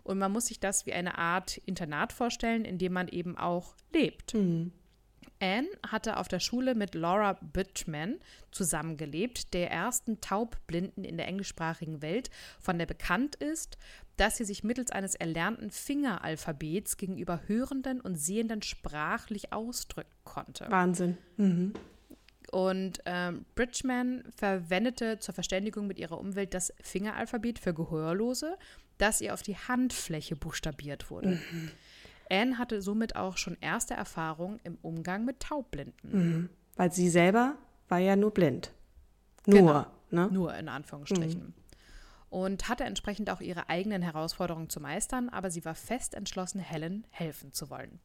Und 0.03 0.17
man 0.17 0.33
muss 0.33 0.47
sich 0.47 0.61
das 0.61 0.87
wie 0.87 0.95
eine 0.95 1.19
Art 1.19 1.59
Internat 1.67 2.11
vorstellen, 2.11 2.65
in 2.65 2.79
dem 2.79 2.95
man 2.95 3.09
eben 3.09 3.37
auch 3.37 3.75
lebt. 3.93 4.33
Mhm. 4.33 4.73
Anne 5.41 5.69
hatte 5.87 6.17
auf 6.17 6.27
der 6.27 6.41
Schule 6.41 6.75
mit 6.75 6.95
Laura 6.95 7.35
Bitchman 7.43 8.17
zusammengelebt, 8.51 9.53
der 9.53 9.71
ersten 9.71 10.23
Taubblinden 10.23 11.05
in 11.05 11.19
der 11.19 11.29
englischsprachigen 11.29 12.01
Welt, 12.01 12.31
von 12.61 12.79
der 12.79 12.87
bekannt 12.87 13.35
ist, 13.35 13.77
dass 14.17 14.39
sie 14.39 14.45
sich 14.47 14.65
mittels 14.65 14.91
eines 14.91 15.15
erlernten 15.15 15.71
Fingeralphabets 15.71 16.97
gegenüber 16.97 17.43
Hörenden 17.47 18.01
und 18.01 18.17
Sehenden 18.17 18.63
sprachlich 18.63 19.53
ausdrücken 19.53 20.17
konnte. 20.25 20.65
Wahnsinn. 20.71 21.19
Mhm. 21.37 21.75
Und 22.51 23.01
ähm, 23.05 23.45
Bridgman 23.55 24.25
verwendete 24.37 25.21
zur 25.21 25.35
Verständigung 25.35 25.87
mit 25.87 25.99
ihrer 25.99 26.19
Umwelt 26.19 26.53
das 26.53 26.73
Fingeralphabet 26.83 27.61
für 27.61 27.73
Gehörlose, 27.73 28.59
das 28.99 29.21
ihr 29.21 29.35
auf 29.35 29.43
die 29.43 29.57
Handfläche 29.57 30.35
buchstabiert 30.35 31.11
wurde. 31.11 31.41
Mhm. 31.53 31.71
Anne 32.29 32.59
hatte 32.59 32.83
somit 32.83 33.15
auch 33.17 33.37
schon 33.37 33.57
erste 33.61 33.95
Erfahrungen 33.95 34.61
im 34.65 34.79
Umgang 34.83 35.25
mit 35.25 35.41
Taubblinden. 35.41 36.11
Mhm. 36.13 36.49
Weil 36.77 36.93
sie 36.93 37.09
selber 37.09 37.57
war 37.89 37.99
ja 37.99 38.17
nur 38.17 38.33
blind. 38.33 38.73
Nur, 39.47 39.59
genau. 39.59 39.87
ne? 40.11 40.29
Nur 40.33 40.55
in 40.55 40.69
Anführungsstrichen. 40.69 41.41
Mhm. 41.41 41.55
Und 42.31 42.69
hatte 42.69 42.85
entsprechend 42.85 43.31
auch 43.31 43.41
ihre 43.41 43.69
eigenen 43.69 44.03
Herausforderungen 44.03 44.71
zu 44.71 44.81
meistern, 44.81 45.29
aber 45.29 45.51
sie 45.51 45.65
war 45.65 45.75
fest 45.75 46.15
entschlossen, 46.15 46.61
Helen 46.61 47.07
helfen 47.11 47.53
zu 47.53 47.71
wollen. 47.71 48.01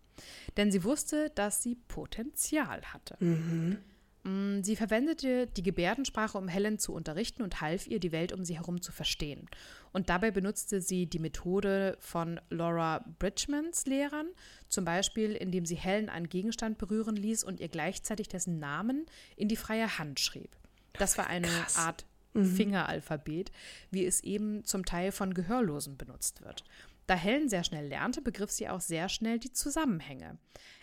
Denn 0.57 0.71
sie 0.71 0.83
wusste, 0.83 1.31
dass 1.35 1.61
sie 1.61 1.75
Potenzial 1.87 2.81
hatte. 2.93 3.17
Mhm. 3.19 3.77
Mm, 4.25 4.63
sie 4.63 4.75
verwendete 4.75 5.46
die 5.46 5.62
Gebärdensprache, 5.62 6.38
um 6.38 6.48
Helen 6.48 6.79
zu 6.79 6.94
unterrichten 6.94 7.44
und 7.44 7.62
half 7.62 7.86
ihr, 7.86 8.00
die 8.00 8.12
Welt 8.12 8.34
um 8.34 8.44
sie 8.44 8.58
herum 8.58 8.82
zu 8.82 8.91
verstehen. 8.91 9.48
Und 9.94 10.09
dabei 10.09 10.31
benutzte 10.31 10.81
sie 10.81 11.05
die 11.05 11.20
Methode 11.20 11.96
von 12.00 12.42
Laura 12.50 13.05
Bridgmans 13.20 13.85
Lehrern, 13.85 14.27
zum 14.68 14.83
Beispiel 14.83 15.33
indem 15.33 15.68
sie 15.68 15.75
Helen 15.75 16.09
einen 16.09 16.27
Gegenstand 16.27 16.79
berühren 16.79 17.16
ließ 17.16 17.44
und 17.44 17.59
ihr 17.59 17.70
gleichzeitig 17.70 18.27
dessen 18.27 18.57
Namen 18.57 19.05
in 19.35 19.48
die 19.48 19.55
freie 19.55 20.00
Hand 20.00 20.20
schrieb. 20.20 20.50
Das 20.98 21.20
war 21.20 21.27
eine 21.27 21.48
Krass. 21.48 21.77
Art 21.77 22.05
mhm. 22.33 22.46
Fingeralphabet, 22.46 23.51
wie 23.92 24.05
es 24.05 24.24
eben 24.24 24.66
zum 24.66 24.85
Teil 24.85 25.11
von 25.11 25.35
Gehörlosen 25.35 25.98
benutzt 25.98 26.44
wird. 26.44 26.64
Da 27.07 27.15
Helen 27.15 27.50
sehr 27.50 27.63
schnell 27.63 27.87
lernte, 27.87 28.22
begriff 28.22 28.51
sie 28.51 28.68
auch 28.68 28.81
sehr 28.81 29.09
schnell 29.09 29.39
die 29.39 29.51
Zusammenhänge. 29.51 30.37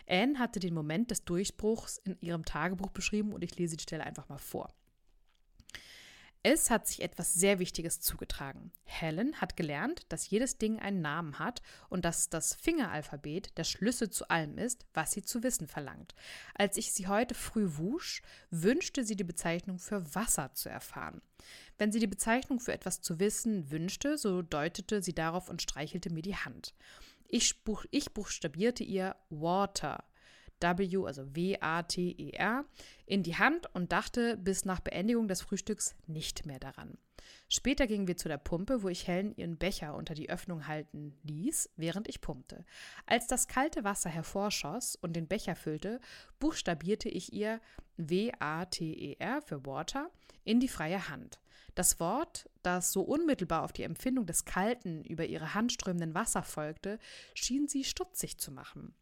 Anne 0.07 0.39
hatte 0.39 0.59
den 0.59 0.73
Moment 0.73 1.11
des 1.11 1.25
Durchbruchs 1.25 1.97
in 1.97 2.17
ihrem 2.21 2.45
Tagebuch 2.45 2.91
beschrieben 2.91 3.33
und 3.33 3.43
ich 3.43 3.57
lese 3.57 3.75
die 3.75 3.83
Stelle 3.83 4.05
einfach 4.05 4.29
mal 4.29 4.37
vor. 4.37 4.73
Es 6.45 6.69
hat 6.69 6.87
sich 6.87 7.01
etwas 7.01 7.33
sehr 7.33 7.59
Wichtiges 7.59 8.01
zugetragen. 8.01 8.73
Helen 8.83 9.39
hat 9.39 9.55
gelernt, 9.55 10.01
dass 10.09 10.29
jedes 10.29 10.57
Ding 10.57 10.77
einen 10.77 11.01
Namen 11.01 11.39
hat 11.39 11.61
und 11.87 12.03
dass 12.03 12.29
das 12.29 12.53
Fingeralphabet 12.55 13.57
der 13.57 13.63
Schlüssel 13.63 14.09
zu 14.09 14.27
allem 14.27 14.57
ist, 14.57 14.85
was 14.93 15.11
sie 15.11 15.21
zu 15.21 15.41
wissen 15.41 15.69
verlangt. 15.69 16.15
Als 16.53 16.75
ich 16.75 16.91
sie 16.91 17.07
heute 17.07 17.33
früh 17.33 17.77
wusch, 17.77 18.21
wünschte 18.51 19.05
sie 19.05 19.15
die 19.15 19.23
Bezeichnung 19.23 19.79
für 19.79 20.13
Wasser 20.15 20.53
zu 20.53 20.67
erfahren. 20.67 21.21
Wenn 21.77 21.93
sie 21.93 21.99
die 21.99 22.07
Bezeichnung 22.07 22.59
für 22.59 22.73
etwas 22.73 22.99
zu 22.99 23.21
wissen 23.21 23.71
wünschte, 23.71 24.17
so 24.17 24.41
deutete 24.41 25.01
sie 25.01 25.15
darauf 25.15 25.47
und 25.47 25.61
streichelte 25.61 26.11
mir 26.11 26.23
die 26.23 26.35
Hand. 26.35 26.73
Ich, 27.29 27.63
buch, 27.63 27.85
ich 27.89 28.13
buchstabierte 28.13 28.83
ihr 28.83 29.15
Water, 29.29 30.03
W, 30.59 31.05
also 31.05 31.35
W-A-T-E-R, 31.35 32.65
in 33.05 33.23
die 33.23 33.35
Hand 33.37 33.67
und 33.73 33.91
dachte 33.91 34.37
bis 34.37 34.65
nach 34.65 34.79
Beendigung 34.79 35.27
des 35.27 35.41
Frühstücks 35.41 35.95
nicht 36.07 36.45
mehr 36.45 36.59
daran. 36.59 36.97
Später 37.49 37.87
gingen 37.87 38.07
wir 38.07 38.17
zu 38.17 38.27
der 38.27 38.37
Pumpe, 38.37 38.83
wo 38.83 38.89
ich 38.89 39.07
Helen 39.07 39.35
ihren 39.35 39.57
Becher 39.57 39.95
unter 39.95 40.13
die 40.13 40.29
Öffnung 40.29 40.67
halten 40.67 41.15
ließ, 41.23 41.69
während 41.75 42.07
ich 42.07 42.21
pumpte. 42.21 42.65
Als 43.05 43.27
das 43.27 43.47
kalte 43.47 43.83
Wasser 43.83 44.09
hervorschoss 44.09 44.95
und 44.95 45.13
den 45.13 45.27
Becher 45.27 45.55
füllte, 45.55 45.99
buchstabierte 46.39 47.09
ich 47.09 47.33
ihr 47.33 47.59
W-A-T-E-R 47.97 49.41
für 49.41 49.65
Water 49.65 50.09
in 50.43 50.59
die 50.59 50.67
freie 50.67 51.09
Hand. 51.09 51.39
Das 51.75 51.99
Wort, 51.99 52.49
das 52.61 52.91
so 52.91 53.01
unmittelbar 53.01 53.63
auf 53.63 53.73
die 53.73 53.83
Empfindung 53.83 54.25
des 54.25 54.45
kalten, 54.45 55.03
über 55.03 55.25
ihre 55.25 55.53
Hand 55.53 55.71
strömenden 55.71 56.13
Wasser 56.13 56.43
folgte, 56.43 56.99
schien 57.33 57.67
sie 57.67 57.83
stutzig 57.83 58.37
zu 58.37 58.51
machen. 58.51 58.93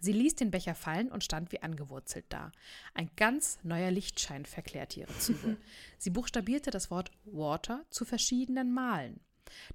Sie 0.00 0.12
ließ 0.12 0.36
den 0.36 0.50
Becher 0.50 0.74
fallen 0.74 1.10
und 1.10 1.24
stand 1.24 1.52
wie 1.52 1.62
angewurzelt 1.62 2.26
da. 2.28 2.52
Ein 2.94 3.10
ganz 3.16 3.58
neuer 3.62 3.90
Lichtschein 3.90 4.46
verklärte 4.46 5.00
ihre 5.00 5.18
Züge. 5.18 5.56
Sie 5.98 6.10
buchstabierte 6.10 6.70
das 6.70 6.90
Wort 6.90 7.10
Water 7.24 7.84
zu 7.90 8.04
verschiedenen 8.04 8.72
Malen. 8.72 9.20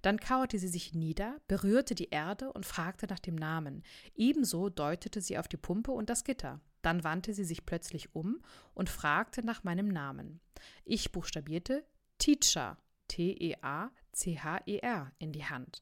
Dann 0.01 0.19
kauerte 0.19 0.59
sie 0.59 0.67
sich 0.67 0.93
nieder, 0.93 1.39
berührte 1.47 1.95
die 1.95 2.09
Erde 2.09 2.51
und 2.53 2.65
fragte 2.65 3.07
nach 3.07 3.19
dem 3.19 3.35
Namen. 3.35 3.83
Ebenso 4.15 4.69
deutete 4.69 5.21
sie 5.21 5.37
auf 5.37 5.47
die 5.47 5.57
Pumpe 5.57 5.91
und 5.91 6.09
das 6.09 6.23
Gitter. 6.23 6.59
Dann 6.81 7.03
wandte 7.03 7.33
sie 7.33 7.45
sich 7.45 7.65
plötzlich 7.65 8.13
um 8.13 8.41
und 8.73 8.89
fragte 8.89 9.43
nach 9.43 9.63
meinem 9.63 9.87
Namen. 9.87 10.41
Ich 10.85 11.11
buchstabierte 11.11 11.85
Teacher, 12.17 12.77
T-E-A-C-H-E-R, 13.07 15.11
in 15.17 15.31
die 15.31 15.45
Hand. 15.45 15.81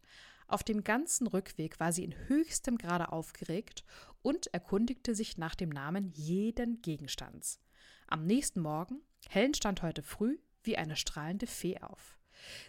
Auf 0.52 0.64
dem 0.64 0.84
ganzen 0.84 1.28
Rückweg 1.28 1.80
war 1.80 1.94
sie 1.94 2.04
in 2.04 2.14
höchstem 2.28 2.78
Grade 2.78 3.14
aufgeregt 3.14 3.86
und 4.22 4.48
erkundigte 4.48 5.16
sich 5.16 5.38
nach 5.38 5.56
dem 5.56 5.70
Namen 5.70 6.12
jeden 6.14 6.82
Gegenstands. 6.82 7.62
Am 8.08 8.26
nächsten 8.26 8.60
Morgen, 8.60 9.00
Helen 9.30 9.54
stand 9.54 9.82
heute 9.82 10.04
früh 10.04 10.40
wie 10.64 10.76
eine 10.76 10.98
strahlende 10.98 11.48
Fee 11.48 11.80
auf. 11.80 12.20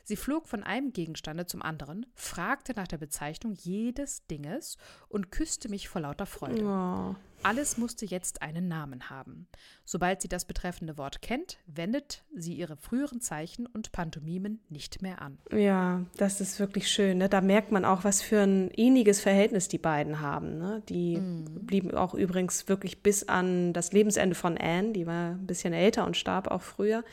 Sie 0.05 0.15
flog 0.15 0.47
von 0.47 0.63
einem 0.63 0.93
Gegenstande 0.93 1.47
zum 1.47 1.61
anderen, 1.61 2.07
fragte 2.15 2.73
nach 2.75 2.87
der 2.87 2.99
Bezeichnung 2.99 3.55
jedes 3.55 4.29
Dinges 4.29 4.77
und 5.09 5.33
küsste 5.33 5.69
mich 5.69 5.89
vor 5.89 6.03
lauter 6.03 6.27
Freude. 6.27 6.65
Oh. 6.65 7.17
Alles 7.45 7.77
musste 7.77 8.07
jetzt 8.07 8.41
einen 8.41 8.69
Namen 8.69 9.11
haben. 9.11 9.49
Sobald 9.85 10.23
sie 10.23 10.29
das 10.29 10.45
betreffende 10.45 10.97
Wort 10.97 11.23
kennt, 11.23 11.59
wendet 11.67 12.23
sie 12.35 12.55
ihre 12.55 12.77
früheren 12.77 13.21
Zeichen 13.21 13.67
und 13.67 13.91
Pantomimen 13.91 14.61
nicht 14.69 15.03
mehr 15.03 15.21
an. 15.21 15.39
Ja, 15.53 16.05
das 16.17 16.41
ist 16.41 16.61
wirklich 16.61 16.89
schön. 16.89 17.19
Ne? 17.19 17.29
Da 17.29 17.41
merkt 17.41 17.73
man 17.73 17.85
auch, 17.85 18.05
was 18.05 18.23
für 18.23 18.41
ein 18.41 18.69
inniges 18.69 19.21
Verhältnis 19.21 19.67
die 19.67 19.79
beiden 19.79 20.21
haben. 20.21 20.59
Ne? 20.59 20.83
Die 20.89 21.19
mm. 21.19 21.67
blieben 21.67 21.95
auch 21.95 22.15
übrigens 22.15 22.69
wirklich 22.69 23.03
bis 23.03 23.29
an 23.29 23.73
das 23.73 23.93
Lebensende 23.93 24.37
von 24.37 24.57
Anne, 24.57 24.93
die 24.93 25.07
war 25.07 25.33
ein 25.33 25.47
bisschen 25.47 25.73
älter 25.73 26.07
und 26.07 26.17
starb 26.17 26.49
auch 26.49 26.63
früher, 26.63 27.05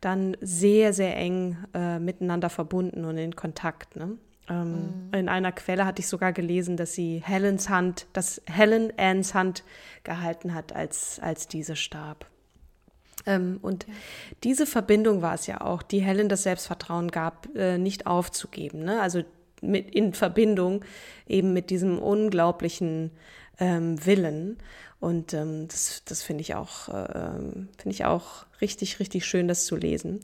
dann 0.00 0.36
sehr, 0.40 0.94
sehr 0.94 1.14
eng 1.16 1.58
äh, 1.74 1.98
miteinander 1.98 2.48
verbunden 2.48 3.04
und 3.04 3.18
in 3.18 3.36
Kontakt. 3.36 3.96
Ne? 3.96 4.16
Ähm, 4.48 4.72
mhm. 4.72 5.14
In 5.14 5.28
einer 5.28 5.52
Quelle 5.52 5.86
hatte 5.86 6.00
ich 6.00 6.08
sogar 6.08 6.32
gelesen, 6.32 6.76
dass 6.76 6.92
sie 6.92 7.22
Helens 7.24 7.68
Hand, 7.68 8.06
dass 8.12 8.42
Helen 8.46 8.92
Anns 8.96 9.34
Hand 9.34 9.64
gehalten 10.02 10.54
hat, 10.54 10.74
als, 10.74 11.18
als 11.20 11.48
diese 11.48 11.76
starb. 11.76 12.26
Ähm, 13.26 13.58
und 13.62 13.86
ja. 13.86 13.94
diese 14.42 14.66
Verbindung 14.66 15.22
war 15.22 15.34
es 15.34 15.46
ja 15.46 15.60
auch, 15.60 15.82
die 15.82 16.00
Helen 16.00 16.28
das 16.28 16.42
Selbstvertrauen 16.42 17.10
gab, 17.10 17.48
äh, 17.54 17.78
nicht 17.78 18.06
aufzugeben. 18.06 18.84
Ne? 18.84 19.00
Also 19.00 19.22
mit, 19.62 19.94
in 19.94 20.12
Verbindung 20.12 20.84
eben 21.26 21.52
mit 21.52 21.70
diesem 21.70 21.98
unglaublichen 21.98 23.12
ähm, 23.58 24.04
Willen. 24.04 24.58
Und 25.00 25.34
ähm, 25.34 25.68
das, 25.68 26.02
das 26.04 26.22
finde 26.22 26.42
ich 26.42 26.54
auch, 26.54 26.88
äh, 26.88 27.30
finde 27.32 27.90
ich 27.90 28.04
auch 28.04 28.46
richtig, 28.64 28.98
richtig 28.98 29.26
schön, 29.26 29.46
das 29.46 29.66
zu 29.66 29.76
lesen. 29.76 30.20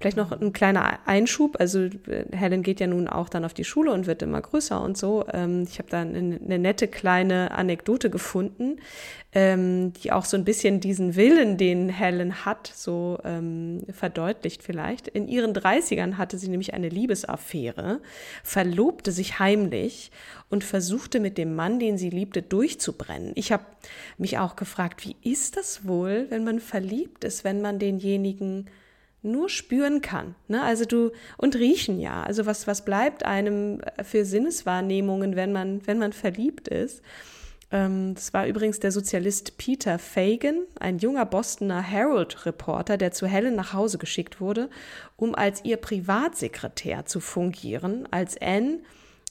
Vielleicht 0.00 0.16
noch 0.16 0.32
ein 0.32 0.52
kleiner 0.52 0.98
Einschub. 1.06 1.60
Also 1.60 1.84
äh, 1.84 2.24
Helen 2.32 2.64
geht 2.64 2.80
ja 2.80 2.88
nun 2.88 3.06
auch 3.06 3.28
dann 3.28 3.44
auf 3.44 3.54
die 3.54 3.64
Schule 3.64 3.92
und 3.92 4.08
wird 4.08 4.22
immer 4.22 4.42
größer 4.42 4.82
und 4.82 4.98
so. 4.98 5.24
Ähm, 5.32 5.62
ich 5.62 5.78
habe 5.78 5.88
da 5.88 6.00
eine, 6.00 6.58
nette 6.58 6.88
kleine 6.88 7.52
Anekdote 7.52 8.10
gefunden, 8.10 8.80
ähm, 9.32 9.92
die 9.92 10.10
auch 10.10 10.24
so 10.24 10.36
ein 10.36 10.44
bisschen 10.44 10.80
diesen 10.80 11.14
Willen, 11.14 11.58
den 11.58 11.88
Helen 11.88 12.44
hat, 12.44 12.72
so 12.74 13.18
ähm, 13.22 13.82
verdeutlicht 13.92 14.64
vielleicht. 14.64 15.06
In 15.06 15.28
ihren 15.28 15.54
30ern 15.54 16.16
hatte 16.16 16.38
sie 16.38 16.48
nämlich 16.48 16.74
eine 16.74 16.88
Liebesaffäre, 16.88 18.00
verlobte 18.42 19.12
sich 19.12 19.38
heimlich 19.38 20.10
und 20.48 20.64
versuchte 20.64 21.20
mit 21.20 21.38
dem 21.38 21.54
Mann, 21.54 21.78
den 21.78 21.98
sie 21.98 22.10
liebte, 22.10 22.42
durchzubrennen. 22.42 23.32
Ich 23.34 23.52
habe 23.52 23.64
mich 24.18 24.38
auch 24.38 24.56
gefragt, 24.56 25.04
wie 25.04 25.16
ist 25.22 25.56
das 25.56 25.86
wohl, 25.86 26.26
wenn 26.30 26.44
man 26.44 26.60
verliebt 26.60 27.24
ist, 27.24 27.44
wenn 27.44 27.60
man 27.60 27.75
denjenigen 27.78 28.66
nur 29.22 29.48
spüren 29.48 30.00
kann. 30.00 30.34
Ne? 30.48 30.62
Also 30.62 30.84
du 30.84 31.10
und 31.36 31.56
riechen 31.56 31.98
ja. 31.98 32.22
Also 32.22 32.46
was 32.46 32.66
was 32.66 32.84
bleibt 32.84 33.24
einem 33.24 33.80
für 34.02 34.24
Sinneswahrnehmungen, 34.24 35.36
wenn 35.36 35.52
man 35.52 35.86
wenn 35.86 35.98
man 35.98 36.12
verliebt 36.12 36.68
ist? 36.68 37.02
Ähm, 37.72 38.14
das 38.14 38.32
war 38.32 38.46
übrigens 38.46 38.78
der 38.80 38.92
Sozialist 38.92 39.58
Peter 39.58 39.98
Fagan, 39.98 40.62
ein 40.78 40.98
junger 40.98 41.26
Bostoner 41.26 41.82
Herald-Reporter, 41.82 42.96
der 42.96 43.12
zu 43.12 43.26
Helen 43.26 43.56
nach 43.56 43.72
Hause 43.72 43.98
geschickt 43.98 44.40
wurde, 44.40 44.70
um 45.16 45.34
als 45.34 45.64
ihr 45.64 45.76
Privatsekretär 45.76 47.06
zu 47.06 47.20
fungieren, 47.20 48.06
als 48.10 48.40
Anne, 48.40 48.78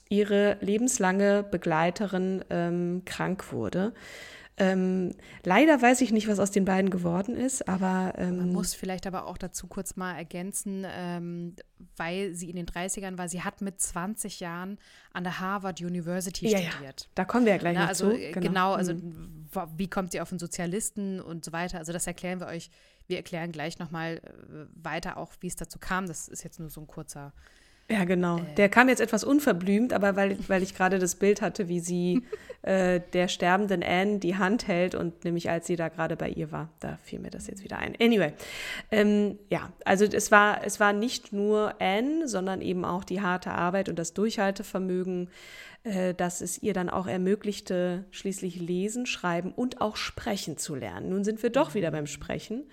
ihre 0.10 0.58
lebenslange 0.62 1.44
Begleiterin, 1.50 2.44
ähm, 2.50 3.04
krank 3.06 3.52
wurde. 3.52 3.94
Ähm, 4.58 5.14
leider 5.44 5.82
weiß 5.82 6.00
ich 6.00 6.14
nicht, 6.14 6.30
was 6.30 6.40
aus 6.40 6.50
den 6.50 6.64
beiden 6.64 6.90
geworden 6.90 7.36
ist, 7.36 7.68
aber. 7.68 8.14
Ähm, 8.18 8.38
Man 8.38 8.54
muss 8.54 8.74
vielleicht 8.74 9.06
aber 9.06 9.26
auch 9.28 9.38
dazu 9.38 9.68
kurz 9.68 9.98
mal 9.98 10.16
ergänzen, 10.16 10.86
ähm, 10.88 11.56
weil 11.98 12.34
sie 12.34 12.50
in 12.50 12.56
den 12.56 12.66
30ern 12.66 13.18
war, 13.18 13.28
sie 13.28 13.42
hat 13.42 13.60
mit 13.62 13.82
20 13.82 14.40
Jahren 14.40 14.78
an 15.12 15.26
der 15.26 15.42
Harvard 15.42 15.82
University 15.82 16.48
ja, 16.48 16.60
studiert. 16.60 17.02
Ja, 17.02 17.08
da 17.16 17.26
kommen 17.26 17.46
wir 17.46 17.54
ja 17.54 17.58
gleich 17.58 17.76
Na, 17.76 17.82
noch 17.82 17.90
also, 17.90 18.12
zu. 18.12 18.18
Genau, 18.18 18.40
genau 18.40 18.74
also 18.74 18.94
mhm. 18.94 19.48
wie 19.76 19.90
kommt 19.90 20.14
sie 20.14 20.22
auf 20.22 20.30
den 20.30 20.40
Sozialisten 20.40 21.20
und 21.20 21.44
so 21.44 21.52
weiter. 21.52 21.80
Also 21.80 21.92
das 21.92 22.08
erklären 22.08 22.40
wir 22.40 22.48
euch. 22.48 22.70
Wir 23.08 23.18
erklären 23.18 23.52
gleich 23.52 23.78
nochmal 23.78 24.22
äh, 24.24 24.66
weiter 24.74 25.18
auch, 25.18 25.34
wie 25.42 25.48
es 25.48 25.58
dazu 25.58 25.80
kam. 25.80 26.08
Das 26.08 26.30
ist 26.30 26.44
jetzt 26.44 26.60
nur 26.60 26.70
so 26.70 26.80
ein 26.82 26.88
kurzer 26.88 27.34
ja, 27.90 28.04
genau. 28.04 28.40
Äh. 28.40 28.56
Der 28.58 28.70
kam 28.70 28.90
jetzt 28.90 29.02
etwas 29.02 29.24
unverblümt, 29.24 29.94
aber 29.94 30.16
weil, 30.16 30.38
weil 30.48 30.64
ich 30.64 30.76
gerade 30.76 30.98
das 30.98 31.16
Bild 31.16 31.42
hatte, 31.42 31.68
wie 31.68 31.80
sie 31.80 32.24
äh, 32.64 33.00
der 33.14 33.28
sterbenden 33.28 33.84
Anne 33.84 34.18
die 34.18 34.38
Hand 34.38 34.68
hält 34.68 34.96
und 34.96 35.24
nämlich 35.24 35.50
als 35.52 35.68
sie 35.68 35.76
da 35.76 35.90
gerade 35.90 36.16
bei 36.16 36.30
ihr 36.30 36.52
war, 36.52 36.70
da 36.80 36.98
fiel 37.04 37.20
mir 37.20 37.30
das 37.30 37.46
jetzt 37.46 37.64
wieder 37.64 37.78
ein. 37.78 37.96
Anyway, 38.02 38.34
ähm, 38.92 39.38
ja, 39.50 39.72
also 39.86 40.06
es 40.06 40.32
war, 40.32 40.66
es 40.66 40.80
war 40.80 40.94
nicht 40.94 41.32
nur 41.32 41.80
Anne, 41.80 42.28
sondern 42.28 42.62
eben 42.62 42.86
auch 42.86 43.04
die 43.04 43.22
harte 43.22 43.52
Arbeit 43.52 43.88
und 43.88 44.00
das 44.00 44.14
Durchhaltevermögen, 44.14 45.30
äh, 45.84 46.16
das 46.16 46.42
es 46.42 46.62
ihr 46.64 46.74
dann 46.74 46.90
auch 46.90 47.06
ermöglichte, 47.06 48.06
schließlich 48.10 48.60
lesen, 48.60 49.06
schreiben 49.06 49.52
und 49.52 49.80
auch 49.80 49.96
sprechen 49.96 50.58
zu 50.58 50.74
lernen. 50.74 51.10
Nun 51.10 51.24
sind 51.24 51.44
wir 51.44 51.52
doch 51.52 51.76
wieder 51.76 51.92
beim 51.92 52.08
Sprechen. 52.08 52.64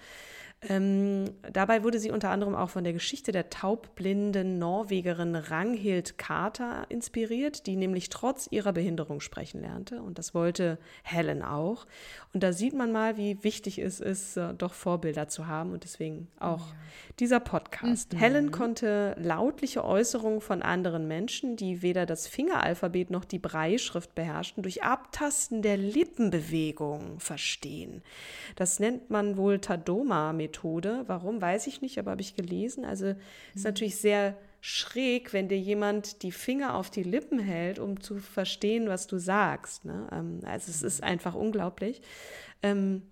Ähm, 0.68 1.25
dabei 1.53 1.83
wurde 1.83 1.98
sie 1.98 2.12
unter 2.12 2.31
anderem 2.31 2.55
auch 2.55 2.70
von 2.70 2.85
der 2.85 2.92
Geschichte 2.92 3.33
der 3.33 3.51
taubblinden 3.51 4.59
Norwegerin 4.59 5.35
Ranghild 5.35 6.18
Carter 6.18 6.87
inspiriert, 6.88 7.66
die 7.66 7.75
nämlich 7.75 8.11
trotz 8.11 8.46
ihrer 8.51 8.72
Behinderung 8.72 9.20
sprechen 9.20 9.61
lernte. 9.61 10.01
Und 10.01 10.18
das 10.18 10.35
wollte 10.35 10.79
Helen 11.03 11.42
auch. 11.42 11.87
Und 12.33 12.44
da 12.44 12.53
sieht 12.53 12.75
man 12.75 12.92
mal, 12.92 13.16
wie 13.16 13.42
wichtig 13.42 13.79
es 13.79 13.98
ist, 13.98 14.37
äh, 14.37 14.55
doch 14.55 14.72
Vorbilder 14.72 15.27
zu 15.27 15.48
haben. 15.48 15.72
Und 15.72 15.83
deswegen 15.83 16.29
auch 16.38 16.68
ja. 16.68 16.77
dieser 17.18 17.40
Podcast. 17.40 18.12
Mhm. 18.12 18.18
Helen 18.18 18.51
konnte 18.53 19.16
lautliche 19.18 19.85
Äußerungen 19.85 20.40
von 20.40 20.62
anderen 20.62 21.09
Menschen, 21.09 21.57
die 21.57 21.83
weder 21.83 22.07
das 22.07 22.29
Fingeralphabet 22.29 23.11
noch 23.11 23.25
die 23.25 23.40
Breischrift 23.40 24.14
beherrschten, 24.14 24.62
durch 24.62 24.85
Abtasten 24.85 25.61
der 25.62 25.77
Lippenbewegung 25.77 27.18
verstehen. 27.18 28.03
Das 28.55 28.79
nennt 28.79 29.11
man 29.11 29.37
wohl 29.37 29.59
Tadoma-Methode. 29.59 30.52
Methode. 30.53 31.05
Warum, 31.07 31.41
weiß 31.41 31.67
ich 31.67 31.81
nicht, 31.81 31.99
aber 31.99 32.12
habe 32.12 32.21
ich 32.21 32.37
gelesen. 32.37 32.85
Also 32.85 33.07
mhm. 33.07 33.17
ist 33.55 33.65
natürlich 33.65 33.97
sehr 33.97 34.37
schräg, 34.61 35.33
wenn 35.33 35.49
dir 35.49 35.59
jemand 35.59 36.23
die 36.23 36.31
Finger 36.31 36.77
auf 36.77 36.91
die 36.91 37.03
Lippen 37.03 37.38
hält, 37.38 37.79
um 37.79 38.01
zu 38.01 38.19
verstehen, 38.19 38.88
was 38.88 39.07
du 39.07 39.19
sagst. 39.19 39.85
Ne? 39.85 40.07
Ähm, 40.12 40.41
also 40.45 40.71
es 40.71 40.83
ist 40.83 41.03
einfach 41.03 41.35
unglaublich. 41.35 42.03
Ähm, 42.62 43.03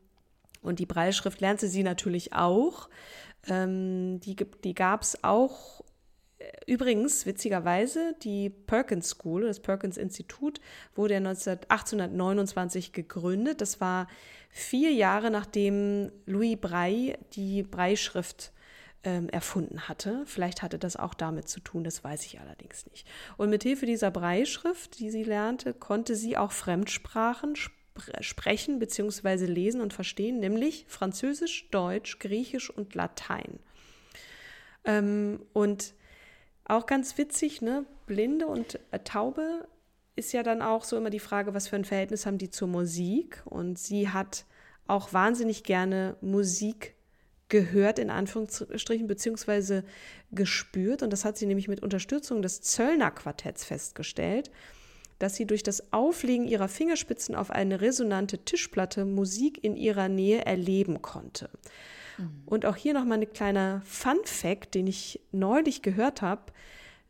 und 0.63 0.79
die 0.79 0.87
Breilschrift 0.87 1.41
lernte 1.41 1.69
sie 1.69 1.83
natürlich 1.83 2.35
auch. 2.35 2.89
Ähm, 3.49 4.21
die 4.21 4.37
die 4.63 4.75
gab 4.75 5.01
es 5.01 5.25
auch 5.25 5.83
Übrigens, 6.67 7.27
witzigerweise, 7.27 8.15
die 8.23 8.49
Perkins 8.49 9.11
School, 9.11 9.43
das 9.43 9.61
Perkins 9.61 9.97
Institut, 9.97 10.61
wurde 10.95 11.17
1829 11.17 12.93
gegründet. 12.93 13.61
Das 13.61 13.81
war 13.81 14.07
vier 14.51 14.93
Jahre 14.93 15.31
nachdem 15.31 16.13
Louis 16.27 16.57
Braille 16.61 17.19
die 17.33 17.63
Braille-Schrift 17.63 18.53
ähm, 19.05 19.29
erfunden 19.31 19.89
hatte. 19.89 20.23
Vielleicht 20.27 20.63
hatte 20.63 20.79
das 20.79 20.97
auch 20.97 21.15
damit 21.15 21.49
zu 21.49 21.61
tun, 21.61 21.85
das 21.85 22.05
weiß 22.05 22.25
ich 22.27 22.41
allerdings 22.41 22.87
nicht. 22.87 23.07
Und 23.37 23.51
mit 23.51 23.63
Hilfe 23.63 23.87
dieser 23.87 24.11
Braille-Schrift, 24.11 24.99
die 24.99 25.11
sie 25.11 25.25
lernte, 25.25 25.75
konnte 25.75 26.15
sie 26.15 26.37
auch 26.37 26.53
Fremdsprachen 26.53 27.55
sp 27.57 27.75
sprechen 28.21 28.79
bzw. 28.79 29.45
lesen 29.45 29.81
und 29.81 29.93
verstehen, 29.93 30.41
nämlich 30.41 30.87
Französisch, 30.89 31.69
Deutsch, 31.71 32.19
Griechisch 32.19 32.71
und 32.71 32.95
Latein. 32.95 33.59
Ähm, 34.85 35.41
und 35.53 35.93
auch 36.71 36.87
ganz 36.87 37.19
witzig, 37.19 37.63
ne? 37.63 37.85
Blinde 38.07 38.47
und 38.47 38.79
äh, 38.91 38.99
Taube 39.01 39.69
ist 40.17 40.33
ja 40.33 40.43
dann 40.43 40.63
auch 40.63 40.85
so 40.85 40.97
immer 40.97 41.11
die 41.11 41.19
Frage, 41.19 41.55
was 41.55 41.69
für 41.69 41.77
ein 41.77 41.85
Verhältnis 41.85 42.27
haben 42.27 42.39
die 42.39 42.51
zur 42.51 42.69
Musik? 42.69 43.43
Und 43.45 43.79
sie 43.79 44.09
hat 44.09 44.45
auch 44.87 45.13
wahnsinnig 45.13 45.65
gerne 45.65 46.17
Musik 46.21 46.95
gehört, 47.49 47.99
in 47.99 48.11
Anführungsstrichen, 48.11 49.07
beziehungsweise 49.07 49.85
gespürt. 50.31 51.03
Und 51.03 51.13
das 51.13 51.25
hat 51.25 51.37
sie 51.37 51.47
nämlich 51.47 51.69
mit 51.69 51.83
Unterstützung 51.83 52.43
des 52.43 52.61
Zöllner 52.61 53.11
Quartetts 53.11 53.65
festgestellt, 53.65 54.51
dass 55.19 55.37
sie 55.37 55.47
durch 55.47 55.63
das 55.63 55.93
Auflegen 55.93 56.47
ihrer 56.47 56.69
Fingerspitzen 56.69 57.35
auf 57.35 57.51
eine 57.51 57.81
resonante 57.81 58.39
Tischplatte 58.39 59.05
Musik 59.05 59.63
in 59.63 59.77
ihrer 59.77 60.09
Nähe 60.09 60.45
erleben 60.45 61.03
konnte. 61.03 61.51
Mhm. 62.21 62.43
Und 62.47 62.67
auch 62.67 62.77
hier 62.77 62.95
nochmal 62.95 63.19
ein 63.19 63.33
kleiner 63.33 63.83
Fun-Fact, 63.85 64.75
den 64.75 64.87
ich 64.87 65.21
neulich 65.33 65.83
gehört 65.83 66.23
habe, 66.23 66.43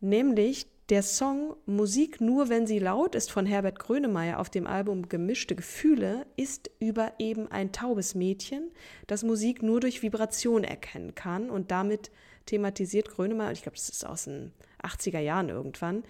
nämlich 0.00 0.66
der 0.90 1.02
Song 1.04 1.54
Musik 1.66 2.20
nur 2.20 2.48
wenn 2.48 2.66
sie 2.66 2.80
laut 2.80 3.14
ist 3.14 3.30
von 3.30 3.46
Herbert 3.46 3.78
Grönemeyer 3.78 4.40
auf 4.40 4.50
dem 4.50 4.66
Album 4.66 5.08
Gemischte 5.08 5.54
Gefühle 5.54 6.26
ist 6.36 6.68
über 6.80 7.12
eben 7.18 7.46
ein 7.46 7.70
taubes 7.70 8.16
Mädchen, 8.16 8.70
das 9.06 9.22
Musik 9.22 9.62
nur 9.62 9.78
durch 9.78 10.02
Vibration 10.02 10.64
erkennen 10.64 11.14
kann 11.14 11.48
und 11.48 11.70
damit 11.70 12.10
thematisiert 12.46 13.08
Grönemeyer, 13.08 13.52
ich 13.52 13.62
glaube, 13.62 13.76
das 13.76 13.88
ist 13.88 14.04
aus 14.04 14.24
den 14.24 14.52
80er 14.82 15.20
Jahren 15.20 15.48
irgendwann, 15.48 16.02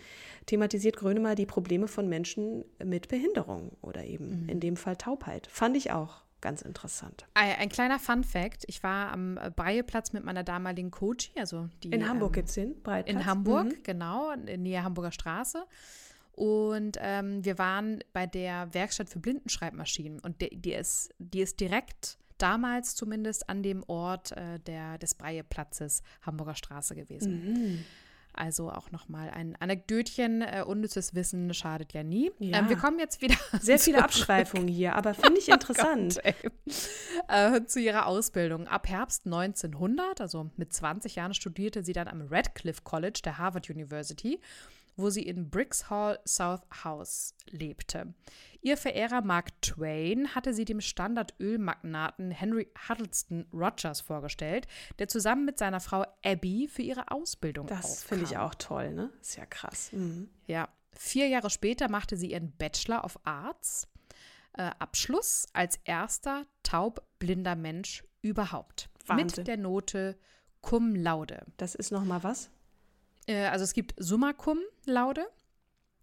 thematisiert 0.46 0.96
Grönemeyer 0.96 1.34
die 1.34 1.44
Probleme 1.44 1.86
von 1.86 2.08
Menschen 2.08 2.64
mit 2.82 3.08
Behinderung 3.08 3.72
oder 3.82 4.04
eben 4.04 4.44
mhm. 4.44 4.48
in 4.48 4.60
dem 4.60 4.76
Fall 4.76 4.96
Taubheit. 4.96 5.46
Fand 5.48 5.76
ich 5.76 5.90
auch 5.90 6.22
ganz 6.40 6.62
interessant. 6.62 7.26
Ein, 7.34 7.68
kleiner 7.68 7.98
Fun 7.98 8.24
Fact: 8.24 8.64
Ich 8.66 8.82
war 8.82 9.12
am 9.12 9.38
Breieplatz 9.56 10.12
mit 10.12 10.24
meiner 10.24 10.44
damaligen 10.44 10.90
Coachie, 10.90 11.38
also 11.38 11.68
die. 11.82 11.90
In 11.90 12.08
Hamburg 12.08 12.30
ähm, 12.30 12.34
gibt 12.34 12.48
es 12.48 12.54
den 12.54 12.82
Breitplatz. 12.82 13.16
In 13.16 13.26
Hamburg, 13.26 13.66
mhm. 13.66 13.82
genau, 13.82 14.32
in 14.32 14.62
Nähe 14.62 14.82
Hamburger 14.82 15.12
Straße. 15.12 15.64
Und 16.32 16.96
ähm, 17.00 17.44
wir 17.44 17.58
waren 17.58 18.02
bei 18.12 18.26
der 18.26 18.72
Werkstatt 18.72 19.10
für 19.10 19.18
Blindenschreibmaschinen. 19.18 20.20
Und 20.20 20.40
die, 20.40 20.56
die, 20.56 20.72
ist, 20.72 21.12
die 21.18 21.40
ist 21.40 21.60
direkt 21.60 22.16
damals 22.38 22.94
zumindest 22.94 23.48
an 23.50 23.62
dem 23.62 23.84
Ort 23.86 24.32
äh, 24.32 24.58
der, 24.60 24.96
des 24.98 25.14
Breieplatzes 25.14 26.02
Hamburger 26.22 26.54
Straße 26.54 26.94
gewesen. 26.94 27.52
Mhm. 27.52 27.84
Also 28.32 28.70
auch 28.70 28.90
nochmal 28.90 29.30
ein 29.30 29.56
Anekdötchen, 29.58 30.42
äh, 30.42 30.64
unnützes 30.66 31.14
Wissen 31.14 31.52
schadet 31.52 31.92
ja 31.92 32.02
nie. 32.02 32.30
Ja. 32.38 32.58
Ähm, 32.58 32.68
wir 32.68 32.76
kommen 32.76 32.98
jetzt 32.98 33.20
wieder. 33.20 33.34
Sehr 33.60 33.78
viele 33.78 34.02
Abschweifungen 34.02 34.68
hier, 34.68 34.94
aber 34.94 35.14
finde 35.14 35.38
ich 35.38 35.48
interessant. 35.52 36.20
oh 36.24 36.30
Gott, 36.42 36.52
äh, 37.28 37.64
zu 37.66 37.80
ihrer 37.80 38.06
Ausbildung. 38.06 38.66
Ab 38.68 38.88
Herbst 38.88 39.26
1900, 39.26 40.20
also 40.20 40.50
mit 40.56 40.72
20 40.72 41.16
Jahren, 41.16 41.34
studierte 41.34 41.82
sie 41.82 41.92
dann 41.92 42.08
am 42.08 42.22
Radcliffe 42.30 42.82
College 42.82 43.20
der 43.24 43.38
Harvard 43.38 43.68
University 43.68 44.40
wo 44.96 45.10
sie 45.10 45.22
in 45.22 45.50
Briggs 45.50 45.90
Hall 45.90 46.18
South 46.26 46.62
House 46.84 47.34
lebte. 47.50 48.14
Ihr 48.62 48.76
Verehrer 48.76 49.22
Mark 49.22 49.60
Twain 49.62 50.34
hatte 50.34 50.52
sie 50.52 50.64
dem 50.64 50.80
Standardölmagnaten 50.80 52.30
Henry 52.30 52.68
Huddleston 52.88 53.46
Rogers 53.52 54.00
vorgestellt, 54.00 54.66
der 54.98 55.08
zusammen 55.08 55.46
mit 55.46 55.58
seiner 55.58 55.80
Frau 55.80 56.04
Abby 56.22 56.68
für 56.68 56.82
ihre 56.82 57.10
Ausbildung 57.10 57.66
Das 57.66 58.04
finde 58.04 58.24
ich 58.24 58.36
auch 58.36 58.54
toll, 58.54 58.92
ne? 58.92 59.10
Ist 59.20 59.36
ja 59.36 59.46
krass. 59.46 59.92
Mhm. 59.92 60.28
Ja, 60.46 60.68
vier 60.92 61.28
Jahre 61.28 61.48
später 61.48 61.88
machte 61.88 62.16
sie 62.16 62.32
ihren 62.32 62.52
Bachelor 62.52 63.04
of 63.04 63.18
Arts 63.24 63.88
äh, 64.54 64.70
Abschluss 64.78 65.46
als 65.52 65.78
erster 65.84 66.46
taubblinder 66.62 67.56
Mensch 67.56 68.04
überhaupt. 68.20 68.90
Wahnsinn. 69.06 69.26
Mit 69.26 69.46
der 69.46 69.56
Note 69.56 70.18
Cum 70.60 70.94
Laude. 70.94 71.46
Das 71.56 71.74
ist 71.74 71.90
noch 71.90 72.04
mal 72.04 72.22
was? 72.22 72.50
Äh, 73.30 73.46
also 73.46 73.64
es 73.64 73.72
gibt 73.72 73.94
Summa 73.96 74.32
Cum 74.32 74.58
Laude. 74.84 75.26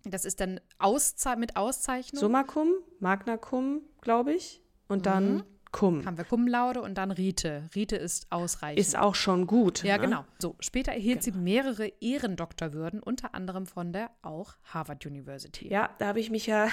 Das 0.03 0.23
ist 0.23 0.39
dann 0.39 0.61
Ausze 0.77 1.35
mit 1.37 1.57
Auszeichnung. 1.57 2.19
Summa 2.21 2.43
cum, 2.43 2.69
Magna 2.99 3.35
cum, 3.35 3.81
glaube 3.99 4.33
ich. 4.33 4.61
Und 4.87 5.05
dann 5.05 5.43
cum. 5.71 6.05
haben 6.05 6.17
wir 6.17 6.25
Cum 6.25 6.47
Laude 6.47 6.81
und 6.81 6.95
dann 6.97 7.11
Rite. 7.11 7.63
Rite 7.75 7.95
ist 7.95 8.31
ausreichend. 8.31 8.79
Ist 8.79 8.97
auch 8.97 9.15
schon 9.15 9.47
gut. 9.47 9.83
ja, 9.83 9.97
ne? 9.97 10.03
genau. 10.03 10.25
So, 10.39 10.55
später 10.59 10.91
erhielt 10.91 11.23
sie 11.23 11.31
mehrere 11.31 11.91
Ehrendoktorwürden, 12.01 13.01
unter 13.01 13.33
anderem 13.33 13.65
von 13.65 13.93
der 13.93 14.09
auch 14.21 14.55
Harvard 14.65 15.05
University. 15.05 15.67
Ja, 15.69 15.89
da 15.99 16.07
habe 16.07 16.19
ich 16.19 16.29
mich 16.29 16.47
ja 16.47 16.67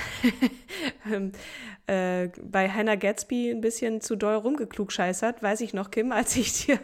ähm, 1.13 1.33
äh, 1.87 2.29
bei 2.43 2.69
Hannah 2.69 2.97
Gatsby 2.97 3.51
ein 3.51 3.61
bisschen 3.61 4.01
zu 4.01 4.17
doll 4.17 4.37
rumgeklugscheißert, 4.37 5.43
weiß 5.43 5.61
ich 5.61 5.75
noch, 5.75 5.91
Kim, 5.91 6.13
als 6.13 6.37
ich 6.37 6.65
dir 6.65 6.79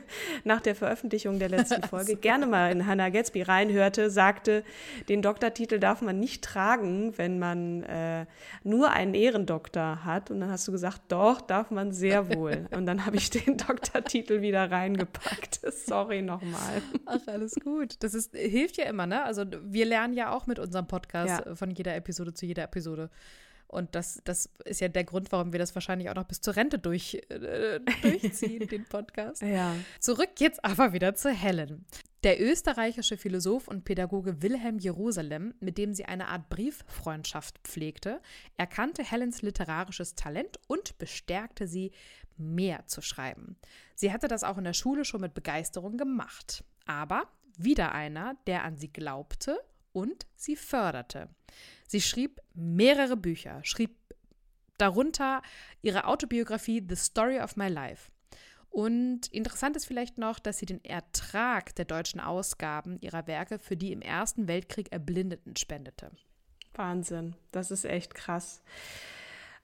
nach 0.45 0.61
der 0.61 0.75
Veröffentlichung 0.75 1.39
der 1.39 1.49
letzten 1.49 1.83
Folge 1.89 2.17
gerne 2.17 2.47
mal 2.47 2.71
in 2.73 2.87
Hannah 2.87 3.11
Gatsby 3.11 3.43
reinhörte, 3.43 4.11
sagte, 4.11 4.65
den 5.09 5.23
Doktortitel 5.23 5.79
darf 5.79 6.03
man 6.03 6.19
nicht 6.19 6.43
tragen, 6.43 7.17
wenn 7.17 7.39
man 7.39 7.83
äh, 7.85 8.27
nur 8.63 8.91
einen 8.91 9.15
Ehrendoktor 9.15 10.05
hat. 10.05 10.31
Und 10.31 10.41
dann 10.41 10.51
hast 10.51 10.67
du 10.69 10.73
gesagt, 10.73 11.03
doch, 11.09 11.41
darf 11.41 11.71
man 11.71 11.93
sehr 12.01 12.35
wohl. 12.35 12.67
Und 12.73 12.87
dann 12.87 13.07
habe 13.07 13.17
ich 13.17 13.31
den 13.31 13.57
Doktortitel 13.69 14.41
wieder 14.41 14.71
reingepackt. 14.71 15.61
Sorry 15.73 16.23
nochmal. 16.23 16.83
Ach, 17.07 17.21
alles 17.27 17.55
gut. 17.63 17.95
Das 18.01 18.15
ist, 18.15 18.35
hilft 18.35 18.77
ja 18.77 18.85
immer, 18.87 19.07
ne? 19.07 19.23
Also 19.25 19.45
wir 19.63 19.85
lernen 19.87 20.15
ja 20.15 20.33
auch 20.33 20.47
mit 20.47 20.59
unserem 20.59 20.87
Podcast 20.87 21.45
Ja. 21.45 21.53
äh, 21.53 21.57
von 21.57 21.71
jeder 21.71 21.95
Episode 21.97 22.35
zu 22.35 22.47
jeder 22.47 22.65
Episode. 22.65 23.11
Und 23.67 23.95
das, 23.95 24.21
das 24.25 24.51
ist 24.65 24.81
ja 24.81 24.89
der 24.89 25.05
Grund, 25.05 25.31
warum 25.31 25.53
wir 25.53 25.61
das 25.61 25.77
wahrscheinlich 25.77 26.11
auch 26.11 26.17
noch 26.17 26.25
bis 26.25 26.41
zur 26.41 26.57
Rente 26.57 26.81
durch, 26.81 27.21
äh, 27.29 27.79
durchziehen, 28.03 28.67
den 28.67 28.85
Podcast. 28.85 29.43
Ja. 29.43 29.77
Zurück 30.01 30.31
jetzt 30.39 30.65
aber 30.65 30.93
wieder 30.93 31.15
zu 31.15 31.31
Helen. 31.31 31.85
Der 32.23 32.39
österreichische 32.39 33.17
Philosoph 33.17 33.67
und 33.67 33.85
Pädagoge 33.85 34.43
Wilhelm 34.43 34.79
Jerusalem, 34.79 35.55
mit 35.61 35.79
dem 35.79 35.95
sie 35.95 36.05
eine 36.05 36.29
Art 36.29 36.51
Brieffreundschaft 36.51 37.59
pflegte, 37.65 38.21
erkannte 38.59 39.03
Helens 39.03 39.41
literarisches 39.41 40.17
Talent 40.17 40.61
und 40.67 40.99
bestärkte 40.99 41.67
sie, 41.67 41.93
mehr 42.37 42.87
zu 42.87 43.01
schreiben. 43.01 43.57
Sie 43.95 44.13
hatte 44.13 44.29
das 44.29 44.45
auch 44.45 44.59
in 44.59 44.65
der 44.65 44.75
Schule 44.75 45.07
schon 45.07 45.23
mit 45.23 45.33
Begeisterung 45.33 45.97
gemacht. 45.97 46.63
Aber 46.85 47.29
wieder 47.57 47.93
einer, 47.93 48.37
der 48.47 48.65
an 48.65 48.77
sie 48.77 48.93
glaubte 48.93 49.59
und 49.93 50.27
sie 50.37 50.57
förderte. 50.57 51.29
Sie 51.87 52.01
schrieb 52.03 52.41
mehrere 52.55 53.17
Bücher, 53.17 53.61
schrieb 53.65 53.97
darunter 54.77 55.43
ihre 55.83 56.05
Autobiografie 56.05 56.85
The 56.87 56.97
Story 56.97 57.41
of 57.41 57.57
My 57.57 57.69
Life. 57.69 58.11
Und 58.71 59.27
interessant 59.29 59.77
ist 59.77 59.87
vielleicht 59.87 60.17
noch, 60.17 60.39
dass 60.39 60.59
sie 60.59 60.67
den 60.67 60.85
Ertrag 60.85 61.75
der 61.75 61.85
deutschen 61.85 62.21
Ausgaben 62.21 62.99
ihrer 63.01 63.27
Werke 63.27 63.59
für 63.59 63.77
die 63.77 63.93
im 63.93 64.01
Ersten 64.01 64.47
Weltkrieg 64.47 64.93
Erblindeten 64.93 65.57
spendete. 65.57 66.11
Wahnsinn, 66.75 67.35
das 67.51 67.73
ist 67.73 67.85
echt 67.85 68.15
krass. 68.15 68.63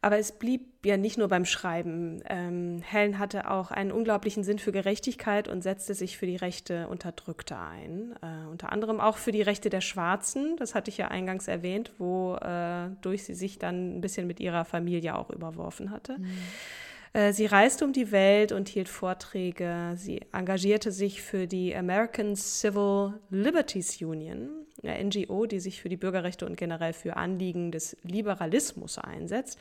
Aber 0.03 0.19
es 0.19 0.33
blieb 0.33 0.85
ja 0.85 0.97
nicht 0.97 1.19
nur 1.19 1.29
beim 1.29 1.45
Schreiben. 1.45 2.23
Ähm, 2.29 2.83
Helen 2.83 3.19
hatte 3.19 3.51
auch 3.51 3.71
einen 3.71 3.91
unglaublichen 3.91 4.45
Sinn 4.45 4.59
für 4.59 4.71
Gerechtigkeit 4.71 5.49
und 5.49 5.63
setzte 5.63 5.95
sich 5.95 6.19
für 6.19 6.27
die 6.27 6.37
Rechte 6.37 6.87
Unterdrückter 6.89 7.61
ein. 7.61 8.15
Äh, 8.23 8.49
unter 8.49 8.71
anderem 8.73 9.01
auch 9.01 9.17
für 9.17 9.33
die 9.33 9.43
Rechte 9.43 9.71
der 9.71 9.81
Schwarzen, 9.81 10.57
das 10.59 10.75
hatte 10.75 10.91
ich 10.91 10.99
ja 10.99 11.09
eingangs 11.09 11.49
erwähnt, 11.49 11.93
wodurch 11.99 13.25
sie 13.25 13.35
sich 13.35 13.59
dann 13.59 13.97
ein 13.97 14.01
bisschen 14.01 14.27
mit 14.27 14.39
ihrer 14.39 14.65
Familie 14.65 15.17
auch 15.17 15.31
überworfen 15.31 15.91
hatte. 15.91 16.15
Äh, 16.15 16.86
Sie 17.31 17.47
reiste 17.47 17.87
um 17.87 17.95
die 17.95 18.13
Welt 18.13 18.53
und 18.53 18.69
hielt 18.69 18.91
Vorträge. 18.91 19.95
Sie 19.97 20.21
engagierte 20.33 20.93
sich 20.93 21.23
für 21.23 21.47
die 21.47 21.75
American 21.75 22.37
Civil 22.37 23.15
Liberties 23.31 24.03
Union, 24.03 24.51
eine 24.83 25.03
NGO, 25.03 25.47
die 25.47 25.59
sich 25.59 25.81
für 25.81 25.89
die 25.89 25.97
Bürgerrechte 25.97 26.45
und 26.45 26.59
generell 26.59 26.93
für 26.93 27.17
Anliegen 27.17 27.73
des 27.73 27.97
Liberalismus 28.03 28.99
einsetzt, 28.99 29.59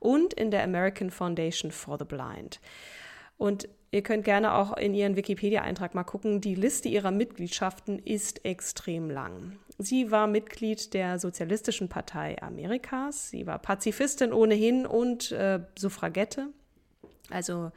und 0.00 0.34
in 0.34 0.50
der 0.50 0.64
American 0.64 1.12
Foundation 1.12 1.70
for 1.70 1.96
the 1.96 2.04
Blind. 2.04 2.60
Und 3.38 3.68
ihr 3.92 4.02
könnt 4.02 4.24
gerne 4.24 4.54
auch 4.54 4.76
in 4.76 4.92
ihren 4.92 5.14
Wikipedia-Eintrag 5.14 5.94
mal 5.94 6.02
gucken. 6.02 6.40
Die 6.40 6.56
Liste 6.56 6.88
ihrer 6.88 7.12
Mitgliedschaften 7.12 8.00
ist 8.00 8.44
extrem 8.44 9.10
lang. 9.10 9.60
Sie 9.78 10.10
war 10.10 10.26
Mitglied 10.26 10.92
der 10.92 11.20
Sozialistischen 11.20 11.88
Partei 11.88 12.42
Amerikas. 12.42 13.30
Sie 13.30 13.46
war 13.46 13.60
Pazifistin 13.60 14.32
ohnehin 14.32 14.86
und 14.86 15.30
äh, 15.30 15.60
Suffragette 15.78 16.48
also 17.30 17.72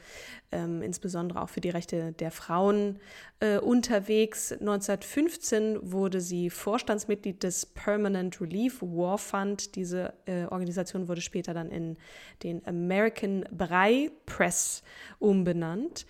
ähm, 0.52 0.82
insbesondere 0.82 1.42
auch 1.42 1.50
für 1.50 1.62
die 1.62 1.70
Rechte 1.70 2.12
der 2.14 2.32
Frauen 2.32 3.00
äh, 3.40 3.58
unterwegs. 3.58 4.52
1915 4.52 5.92
wurde 5.92 6.22
sie 6.22 6.50
Vorstandsmitglied 6.50 7.44
des 7.44 7.66
Permanent 7.66 8.40
Relief 8.42 8.82
War 8.82 9.18
Fund. 9.18 9.76
Diese 9.76 10.14
äh, 10.26 10.46
Organisation 10.46 11.08
wurde 11.08 11.22
später 11.22 11.54
dann 11.54 11.72
in 11.72 11.98
den 12.44 12.66
American 12.68 13.46
Brei 13.52 14.12
Press 14.26 14.84
umbenannt. 15.20 16.06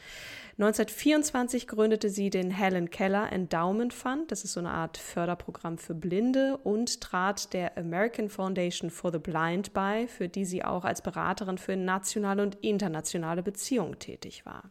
1924 0.60 1.68
gründete 1.68 2.10
sie 2.10 2.30
den 2.30 2.52
Helen 2.52 2.90
Keller 2.90 3.32
Endowment 3.32 3.94
Fund. 3.94 4.30
Das 4.30 4.44
ist 4.44 4.52
so 4.52 4.60
eine 4.60 4.72
Art 4.72 4.98
Förderprogramm 4.98 5.78
für 5.78 5.94
Blinde 5.94 6.58
und 6.58 7.00
trat 7.00 7.54
der 7.54 7.78
American 7.78 8.28
Foundation 8.28 8.90
for 8.90 9.10
the 9.14 9.20
Blind 9.20 9.72
bei, 9.72 10.10
für 10.10 10.28
die 10.28 10.44
sie 10.44 10.66
auch 10.66 10.84
als 10.84 11.02
Beraterin 11.02 11.58
für 11.58 11.78
nationale 11.78 12.44
und 12.44 12.56
internationale 12.56 13.42
Beziehungen 13.42 14.00
tätig 14.00 14.46
war. 14.46 14.70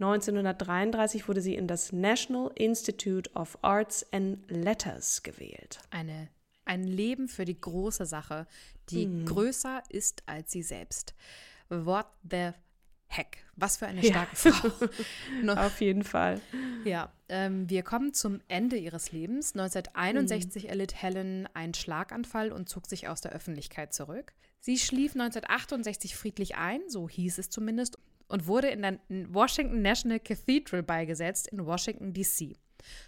1933 0.00 1.28
wurde 1.28 1.42
sie 1.42 1.54
in 1.54 1.68
das 1.68 1.92
National 1.92 2.50
Institute 2.54 3.30
of 3.34 3.58
Arts 3.60 4.10
and 4.10 4.50
Letters 4.50 5.22
gewählt. 5.22 5.80
Eine, 5.90 6.28
ein 6.64 6.84
Leben 6.84 7.28
für 7.28 7.44
die 7.44 7.60
große 7.60 8.06
Sache, 8.06 8.46
die 8.88 9.26
größer 9.26 9.82
ist 9.90 10.22
als 10.24 10.50
sie 10.50 10.62
selbst. 10.62 11.14
What 11.68 12.06
the 12.22 12.52
heck? 13.08 13.38
Was 13.56 13.76
für 13.76 13.86
eine 13.86 14.02
starke 14.02 14.34
Frau. 14.34 14.70
Noch- 15.42 15.56
Auf 15.56 15.80
jeden 15.80 16.02
Fall. 16.04 16.40
Ja, 16.84 17.12
ähm, 17.28 17.68
wir 17.70 17.82
kommen 17.82 18.12
zum 18.12 18.40
Ende 18.48 18.76
ihres 18.76 19.12
Lebens. 19.12 19.52
1961 19.54 20.68
erlitt 20.68 21.00
Helen 21.00 21.48
einen 21.54 21.74
Schlaganfall 21.74 22.52
und 22.52 22.68
zog 22.68 22.86
sich 22.86 23.08
aus 23.08 23.20
der 23.20 23.32
Öffentlichkeit 23.32 23.94
zurück. 23.94 24.32
Sie 24.60 24.78
schlief 24.78 25.12
1968 25.12 26.16
friedlich 26.16 26.56
ein, 26.56 26.80
so 26.88 27.08
hieß 27.08 27.38
es 27.38 27.50
zumindest, 27.50 27.98
und 28.28 28.46
wurde 28.46 28.68
in 28.68 28.82
der 28.82 28.98
Washington 29.28 29.82
National 29.82 30.18
Cathedral 30.18 30.82
beigesetzt 30.82 31.46
in 31.48 31.64
Washington, 31.66 32.12
D.C. 32.14 32.56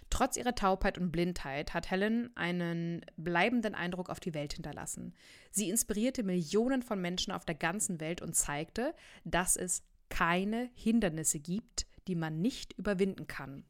Trotz 0.09 0.37
ihrer 0.37 0.55
Taubheit 0.55 0.97
und 0.97 1.11
Blindheit 1.11 1.73
hat 1.73 1.91
Helen 1.91 2.35
einen 2.35 3.05
bleibenden 3.17 3.75
Eindruck 3.75 4.09
auf 4.09 4.19
die 4.19 4.33
Welt 4.33 4.53
hinterlassen. 4.53 5.13
Sie 5.51 5.69
inspirierte 5.69 6.23
Millionen 6.23 6.81
von 6.81 7.01
Menschen 7.01 7.31
auf 7.31 7.45
der 7.45 7.55
ganzen 7.55 7.99
Welt 7.99 8.21
und 8.21 8.35
zeigte, 8.35 8.93
dass 9.23 9.55
es 9.55 9.83
keine 10.09 10.69
Hindernisse 10.73 11.39
gibt, 11.39 11.85
die 12.07 12.15
man 12.15 12.41
nicht 12.41 12.73
überwinden 12.73 13.27
kann. 13.27 13.65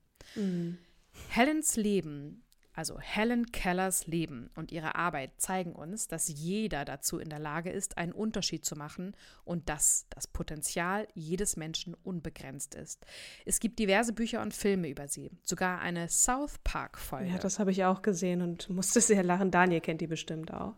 Helens 1.30 1.76
Leben, 1.76 2.44
also 2.78 3.00
Helen 3.00 3.52
Kellers 3.52 4.06
Leben 4.06 4.52
und 4.56 4.72
ihre 4.72 4.94
Arbeit 4.94 5.32
zeigen 5.38 5.74
uns, 5.74 6.08
dass 6.08 6.28
jeder 6.28 6.86
dazu 6.86 7.18
in 7.18 7.28
der 7.28 7.40
Lage 7.40 7.72
ist, 7.72 7.98
einen 7.98 8.12
Unterschied 8.12 8.66
zu 8.66 8.76
machen 8.76 9.16
und 9.46 9.68
dass 9.68 10.06
das 10.12 10.28
Potenzial 10.28 11.08
jedes 11.16 11.58
Menschen 11.58 11.96
unbegrenzt 12.04 12.76
ist. 12.76 13.04
Es 13.46 13.60
gibt 13.60 13.80
diverse 13.80 14.14
Bücher 14.14 14.44
und 14.44 14.54
Filme 14.54 14.90
über 14.90 15.08
sie, 15.08 15.32
sogar 15.42 15.82
eine 15.82 16.08
South 16.08 16.60
Park-Folge. 16.64 17.32
Ja, 17.32 17.40
das 17.40 17.58
habe 17.58 17.72
ich 17.72 17.84
auch 17.84 18.04
gesehen 18.04 18.44
und 18.44 18.70
musste 18.70 19.02
sehr 19.02 19.24
lachen. 19.24 19.50
Daniel 19.50 19.82
kennt 19.82 20.02
die 20.02 20.08
bestimmt 20.08 20.54
auch. 20.54 20.76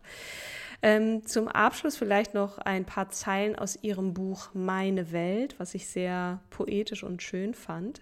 Ähm, 0.82 1.26
zum 1.26 1.50
Abschluss 1.50 1.98
vielleicht 1.98 2.34
noch 2.34 2.60
ein 2.60 2.86
paar 2.86 3.10
Zeilen 3.10 3.58
aus 3.58 3.78
ihrem 3.84 4.14
Buch 4.14 4.52
Meine 4.54 5.12
Welt, 5.12 5.56
was 5.60 5.76
ich 5.76 5.90
sehr 5.90 6.40
poetisch 6.50 7.04
und 7.04 7.22
schön 7.22 7.54
fand. 7.54 8.02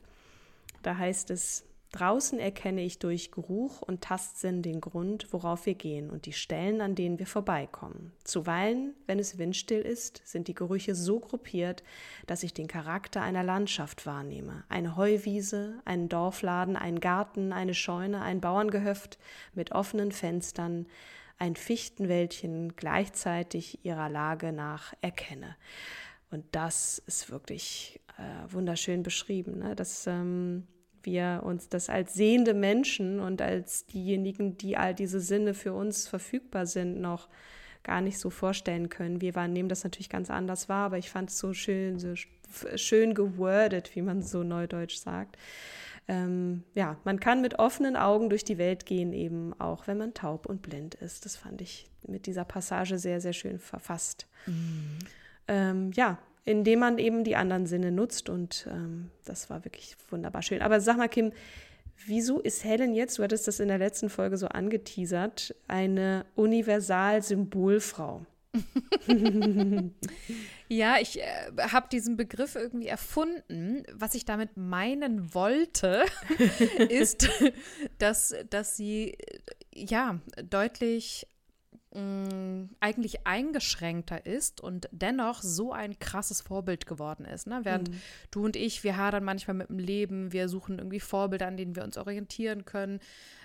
Da 0.84 0.98
heißt 0.98 1.32
es 1.32 1.64
Draußen 1.98 2.38
erkenne 2.40 2.84
ich 2.84 3.00
durch 3.00 3.32
Geruch 3.32 3.82
und 3.82 4.02
Tastsinn 4.02 4.62
den 4.62 4.82
Grund, 4.82 5.34
worauf 5.34 5.66
wir 5.66 5.74
gehen 5.74 6.12
und 6.12 6.28
die 6.28 6.34
Stellen, 6.34 6.80
an 6.80 6.94
denen 6.94 7.18
wir 7.18 7.26
vorbeikommen. 7.26 8.14
Zuweilen, 8.24 8.94
wenn 9.08 9.18
es 9.18 9.40
windstill 9.40 9.82
ist, 9.82 10.22
sind 10.24 10.48
die 10.48 10.54
Gerüche 10.54 10.94
so 10.94 11.20
gruppiert, 11.20 11.84
dass 12.28 12.44
ich 12.44 12.54
den 12.54 12.68
Charakter 12.68 13.24
einer 13.24 13.42
Landschaft 13.42 14.06
wahrnehme. 14.06 14.64
Eine 14.70 14.96
Heuwiese, 14.96 15.82
einen 15.86 16.08
Dorfladen, 16.08 16.76
einen 16.76 17.00
Garten, 17.00 17.52
eine 17.52 17.74
Scheune, 17.74 18.22
ein 18.22 18.42
Bauerngehöft 18.42 19.18
mit 19.56 19.72
offenen 19.72 20.12
Fenstern, 20.12 20.86
ein 21.40 21.56
Fichtenwäldchen 21.56 22.76
gleichzeitig 22.76 23.84
ihrer 23.84 24.10
Lage 24.10 24.52
nach 24.52 24.94
erkenne. 25.02 25.56
Und 26.30 26.46
das 26.52 27.00
ist 27.08 27.32
wirklich 27.32 28.00
äh, 28.20 28.54
wunderschön 28.54 29.02
beschrieben. 29.02 29.58
Ne? 29.58 29.76
Das 29.76 30.06
ähm, 30.06 30.68
wir 31.04 31.42
uns 31.44 31.70
das 31.70 31.90
als 31.90 32.14
sehende 32.14 32.54
Menschen 32.54 33.20
und 33.20 33.42
als 33.42 33.86
diejenigen, 33.86 34.58
die 34.58 34.78
all 34.78 34.94
diese 34.94 35.20
Sinne 35.20 35.54
für 35.54 35.74
uns 35.74 36.08
verfügbar 36.08 36.66
sind, 36.66 37.00
noch 37.00 37.28
gar 37.84 38.02
nicht 38.02 38.20
so 38.20 38.30
vorstellen 38.30 38.90
können. 38.90 39.22
Wir 39.22 39.36
waren, 39.36 39.54
nehmen 39.54 39.70
das 39.70 39.84
natürlich 39.84 40.10
ganz 40.10 40.30
anders 40.30 40.70
wahr, 40.70 40.88
aber 40.88 40.98
ich 40.98 41.10
fand 41.10 41.30
es 41.30 41.38
so 41.40 41.54
schön, 41.54 42.00
so 42.00 42.14
schön 42.76 43.14
gewordet, 43.14 43.96
wie 43.96 44.02
man 44.02 44.22
so 44.22 44.44
neudeutsch 44.44 44.98
sagt. 44.98 45.38
Ähm, 46.10 46.64
ja, 46.74 46.98
man 47.04 47.20
kann 47.20 47.42
mit 47.42 47.60
offenen 47.60 47.96
Augen 47.98 48.30
durch 48.30 48.44
die 48.44 48.58
Welt 48.58 48.86
gehen, 48.86 49.12
eben 49.14 49.54
auch 49.60 49.88
wenn 49.88 49.98
man 49.98 50.14
taub 50.14 50.46
und 50.46 50.62
blind 50.62 50.96
ist. 50.96 51.26
Das 51.26 51.36
fand 51.36 51.62
ich 51.62 51.90
mit 52.08 52.28
dieser 52.28 52.46
Passage 52.46 52.98
sehr, 52.98 53.20
sehr 53.20 53.34
schön 53.34 53.60
verfasst. 53.60 54.28
Mhm. 54.46 55.00
Ähm, 55.50 55.92
ja, 55.94 56.18
indem 56.48 56.80
man 56.80 56.98
eben 56.98 57.26
die 57.26 57.36
anderen 57.36 57.66
Sinne 57.66 57.92
nutzt. 57.92 58.30
Und 58.30 58.68
ähm, 58.72 59.12
das 59.26 59.50
war 59.50 59.66
wirklich 59.66 59.98
wunderbar 60.10 60.42
schön. 60.42 60.62
Aber 60.62 60.80
sag 60.80 60.96
mal, 60.98 61.10
Kim, 61.10 61.34
wieso 62.06 62.40
ist 62.40 62.64
Helen 62.64 62.96
jetzt, 62.96 63.20
du 63.20 63.24
hattest 63.24 63.50
das 63.50 63.60
in 63.60 63.68
der 63.68 63.78
letzten 63.78 64.10
Folge 64.10 64.38
so 64.38 64.48
angeteasert, 64.48 65.54
eine 65.68 66.26
Universal-Symbolfrau? 66.36 68.26
ja, 70.70 70.96
ich 71.02 71.20
äh, 71.20 71.52
habe 71.60 71.90
diesen 71.92 72.16
Begriff 72.16 72.56
irgendwie 72.56 72.88
erfunden. 72.88 73.84
Was 73.92 74.16
ich 74.16 74.24
damit 74.24 74.56
meinen 74.56 75.34
wollte, 75.34 76.06
ist, 76.90 77.30
dass, 78.00 78.34
dass 78.50 78.78
sie 78.78 79.12
äh, 79.12 79.40
ja 79.74 80.22
deutlich 80.50 81.28
mh, 81.98 82.70
eigentlich 82.80 83.26
eingeschränkter 83.26 84.26
ist 84.26 84.62
und 84.62 84.88
dennoch 84.92 85.42
so 85.42 85.74
ein 85.74 85.98
krasses 86.00 86.42
Vorbild 86.42 86.86
geworden 86.86 87.26
ist. 87.26 87.48
Ne? 87.48 87.62
Während 87.64 87.90
mhm. 87.90 88.02
du 88.32 88.46
und 88.46 88.56
ich, 88.56 88.84
wir 88.84 88.98
hadern 88.98 89.24
manchmal 89.24 89.56
mit 89.56 89.70
dem 89.70 89.80
Leben, 89.80 90.32
wir 90.32 90.48
suchen 90.48 90.78
irgendwie 90.78 91.00
Vorbilder, 91.00 91.48
an 91.48 91.58
denen 91.58 91.76
wir 91.76 91.84
uns 91.84 91.98
orientieren 91.98 92.66
können 92.66 93.00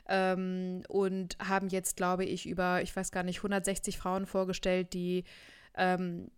ähm, 0.09 0.83
und 0.89 1.37
haben 1.39 1.69
jetzt, 1.69 1.97
glaube 1.97 2.25
ich, 2.25 2.47
über, 2.47 2.83
ich 2.83 2.95
weiß 2.95 3.11
gar 3.11 3.23
nicht, 3.23 3.39
160 3.39 3.99
Frauen 3.99 4.27
vorgestellt, 4.27 4.93
die 4.93 5.25
ähm, 5.75 6.31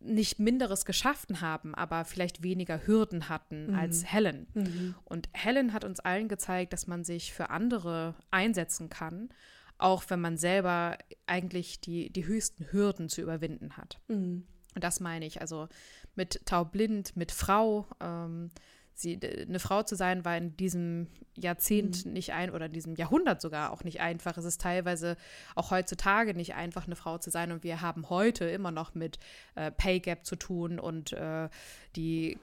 nicht 0.00 0.38
Minderes 0.38 0.84
geschaffen 0.84 1.40
haben, 1.40 1.74
aber 1.74 2.04
vielleicht 2.04 2.42
weniger 2.42 2.86
Hürden 2.86 3.28
hatten 3.28 3.68
mhm. 3.68 3.74
als 3.74 4.04
Helen. 4.04 4.46
Mhm. 4.54 4.94
Und 5.04 5.28
Helen 5.32 5.72
hat 5.72 5.84
uns 5.84 6.00
allen 6.00 6.28
gezeigt, 6.28 6.72
dass 6.72 6.86
man 6.86 7.04
sich 7.04 7.32
für 7.32 7.50
andere 7.50 8.14
einsetzen 8.30 8.88
kann 8.88 9.30
auch 9.78 10.04
wenn 10.08 10.20
man 10.20 10.36
selber 10.36 10.98
eigentlich 11.26 11.80
die, 11.80 12.10
die 12.10 12.26
höchsten 12.26 12.70
Hürden 12.70 13.08
zu 13.08 13.22
überwinden 13.22 13.76
hat. 13.76 13.98
Mhm. 14.08 14.46
Und 14.74 14.84
das 14.84 15.00
meine 15.00 15.26
ich, 15.26 15.40
also 15.40 15.68
mit 16.14 16.44
taubblind, 16.46 17.16
mit 17.16 17.32
Frau. 17.32 17.86
Ähm, 18.00 18.50
sie, 18.94 19.18
eine 19.22 19.58
Frau 19.58 19.82
zu 19.82 19.96
sein, 19.96 20.24
war 20.24 20.36
in 20.36 20.56
diesem 20.56 21.08
Jahrzehnt 21.36 22.06
mhm. 22.06 22.12
nicht 22.12 22.32
ein 22.32 22.50
oder 22.50 22.66
in 22.66 22.72
diesem 22.72 22.94
Jahrhundert 22.94 23.40
sogar 23.40 23.72
auch 23.72 23.84
nicht 23.84 24.00
einfach. 24.00 24.36
Es 24.36 24.44
ist 24.44 24.60
teilweise 24.60 25.16
auch 25.54 25.70
heutzutage 25.70 26.34
nicht 26.34 26.54
einfach, 26.54 26.86
eine 26.86 26.96
Frau 26.96 27.18
zu 27.18 27.30
sein. 27.30 27.52
Und 27.52 27.64
wir 27.64 27.80
haben 27.80 28.08
heute 28.10 28.44
immer 28.46 28.70
noch 28.70 28.94
mit 28.94 29.18
äh, 29.54 29.70
Pay 29.70 30.00
Gap 30.00 30.24
zu 30.24 30.36
tun 30.36 30.78
und 30.78 31.12
äh, 31.12 31.48
die 31.96 32.38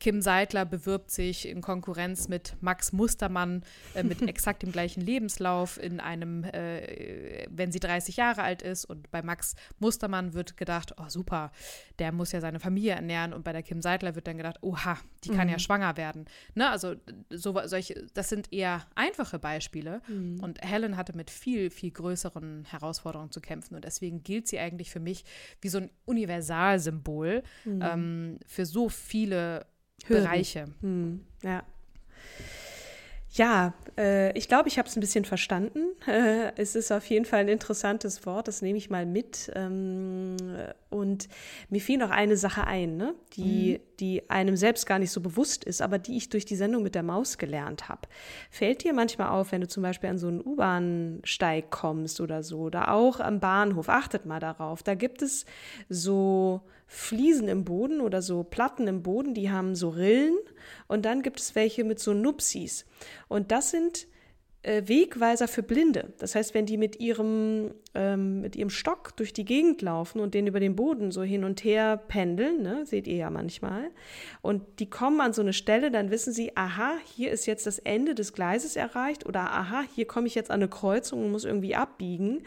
Kim 0.00 0.22
Seidler 0.22 0.64
bewirbt 0.64 1.10
sich 1.10 1.46
in 1.46 1.60
Konkurrenz 1.60 2.26
mit 2.28 2.56
Max 2.60 2.92
Mustermann 2.92 3.62
äh, 3.94 4.02
mit 4.02 4.22
exakt 4.28 4.62
dem 4.62 4.72
gleichen 4.72 5.02
Lebenslauf 5.02 5.80
in 5.80 6.00
einem, 6.00 6.44
äh, 6.44 7.46
wenn 7.50 7.70
sie 7.70 7.80
30 7.80 8.16
Jahre 8.16 8.42
alt 8.42 8.62
ist. 8.62 8.86
Und 8.86 9.10
bei 9.10 9.22
Max 9.22 9.54
Mustermann 9.78 10.32
wird 10.32 10.56
gedacht, 10.56 10.94
oh 10.98 11.08
super, 11.08 11.52
der 11.98 12.12
muss 12.12 12.32
ja 12.32 12.40
seine 12.40 12.60
Familie 12.60 12.94
ernähren. 12.94 13.34
Und 13.34 13.44
bei 13.44 13.52
der 13.52 13.62
Kim 13.62 13.82
Seidler 13.82 14.14
wird 14.14 14.26
dann 14.26 14.38
gedacht, 14.38 14.56
oha, 14.62 14.96
die 15.22 15.28
kann 15.28 15.46
mhm. 15.46 15.52
ja 15.52 15.58
schwanger 15.58 15.96
werden. 15.98 16.24
Ne? 16.54 16.68
Also 16.70 16.94
so, 17.28 17.60
solche, 17.66 18.06
das 18.14 18.30
sind 18.30 18.52
eher 18.52 18.86
einfache 18.94 19.38
Beispiele. 19.38 20.00
Mhm. 20.08 20.40
Und 20.40 20.62
Helen 20.62 20.96
hatte 20.96 21.14
mit 21.14 21.30
viel, 21.30 21.70
viel 21.70 21.90
größeren 21.90 22.64
Herausforderungen 22.64 23.30
zu 23.30 23.42
kämpfen. 23.42 23.74
Und 23.74 23.84
deswegen 23.84 24.22
gilt 24.22 24.48
sie 24.48 24.58
eigentlich 24.58 24.90
für 24.90 25.00
mich 25.00 25.24
wie 25.60 25.68
so 25.68 25.76
ein 25.76 25.90
Universalsymbol 26.06 27.42
mhm. 27.66 27.82
ähm, 27.82 28.38
für 28.46 28.64
so 28.64 28.88
viele 28.88 29.49
Hürden. 30.06 30.24
Bereiche. 30.24 30.64
Hm, 30.80 31.24
ja. 31.42 31.62
Ja, 33.32 33.74
äh, 33.96 34.36
ich 34.36 34.48
glaube, 34.48 34.68
ich 34.68 34.76
habe 34.76 34.88
es 34.88 34.96
ein 34.96 35.00
bisschen 35.00 35.24
verstanden. 35.24 35.80
Äh, 36.08 36.50
es 36.56 36.74
ist 36.74 36.90
auf 36.90 37.06
jeden 37.06 37.24
Fall 37.24 37.40
ein 37.40 37.48
interessantes 37.48 38.26
Wort, 38.26 38.48
das 38.48 38.60
nehme 38.60 38.76
ich 38.76 38.90
mal 38.90 39.06
mit. 39.06 39.52
Ähm, 39.54 40.36
und 40.88 41.28
mir 41.68 41.80
fiel 41.80 41.98
noch 41.98 42.10
eine 42.10 42.36
Sache 42.36 42.66
ein, 42.66 42.96
ne? 42.96 43.14
die, 43.34 43.78
mhm. 43.78 43.96
die 44.00 44.30
einem 44.30 44.56
selbst 44.56 44.84
gar 44.84 44.98
nicht 44.98 45.12
so 45.12 45.20
bewusst 45.20 45.62
ist, 45.62 45.80
aber 45.80 45.98
die 45.98 46.16
ich 46.16 46.28
durch 46.28 46.44
die 46.44 46.56
Sendung 46.56 46.82
mit 46.82 46.96
der 46.96 47.04
Maus 47.04 47.38
gelernt 47.38 47.88
habe. 47.88 48.08
Fällt 48.50 48.82
dir 48.82 48.92
manchmal 48.92 49.28
auf, 49.28 49.52
wenn 49.52 49.60
du 49.60 49.68
zum 49.68 49.84
Beispiel 49.84 50.10
an 50.10 50.18
so 50.18 50.26
einen 50.26 50.44
U-Bahn-Steig 50.44 51.70
kommst 51.70 52.20
oder 52.20 52.42
so, 52.42 52.62
oder 52.62 52.92
auch 52.92 53.20
am 53.20 53.38
Bahnhof, 53.38 53.88
achtet 53.88 54.26
mal 54.26 54.40
darauf, 54.40 54.82
da 54.82 54.96
gibt 54.96 55.22
es 55.22 55.44
so 55.88 56.62
Fliesen 56.92 57.46
im 57.46 57.64
Boden 57.64 58.00
oder 58.00 58.20
so 58.20 58.42
Platten 58.42 58.88
im 58.88 59.04
Boden, 59.04 59.32
die 59.32 59.48
haben 59.48 59.76
so 59.76 59.90
Rillen 59.90 60.36
und 60.88 61.04
dann 61.04 61.22
gibt 61.22 61.38
es 61.38 61.54
welche 61.54 61.84
mit 61.84 62.00
so 62.00 62.14
Nupsis. 62.14 62.84
Und 63.28 63.52
das 63.52 63.70
sind 63.70 64.08
äh, 64.62 64.82
Wegweiser 64.86 65.46
für 65.46 65.62
Blinde. 65.62 66.12
Das 66.18 66.34
heißt, 66.34 66.52
wenn 66.52 66.66
die 66.66 66.76
mit 66.76 66.98
ihrem, 66.98 67.74
ähm, 67.94 68.40
mit 68.40 68.56
ihrem 68.56 68.70
Stock 68.70 69.16
durch 69.16 69.32
die 69.32 69.44
Gegend 69.44 69.82
laufen 69.82 70.18
und 70.18 70.34
den 70.34 70.48
über 70.48 70.58
den 70.58 70.74
Boden 70.74 71.12
so 71.12 71.22
hin 71.22 71.44
und 71.44 71.62
her 71.62 71.96
pendeln, 71.96 72.60
ne, 72.60 72.84
seht 72.84 73.06
ihr 73.06 73.16
ja 73.16 73.30
manchmal, 73.30 73.92
und 74.42 74.80
die 74.80 74.90
kommen 74.90 75.20
an 75.20 75.32
so 75.32 75.42
eine 75.42 75.52
Stelle, 75.52 75.92
dann 75.92 76.10
wissen 76.10 76.32
sie, 76.32 76.56
aha, 76.56 76.94
hier 77.04 77.30
ist 77.30 77.46
jetzt 77.46 77.68
das 77.68 77.78
Ende 77.78 78.16
des 78.16 78.32
Gleises 78.32 78.74
erreicht 78.74 79.26
oder 79.26 79.52
aha, 79.52 79.84
hier 79.94 80.08
komme 80.08 80.26
ich 80.26 80.34
jetzt 80.34 80.50
an 80.50 80.58
eine 80.58 80.68
Kreuzung 80.68 81.24
und 81.24 81.30
muss 81.30 81.44
irgendwie 81.44 81.76
abbiegen. 81.76 82.42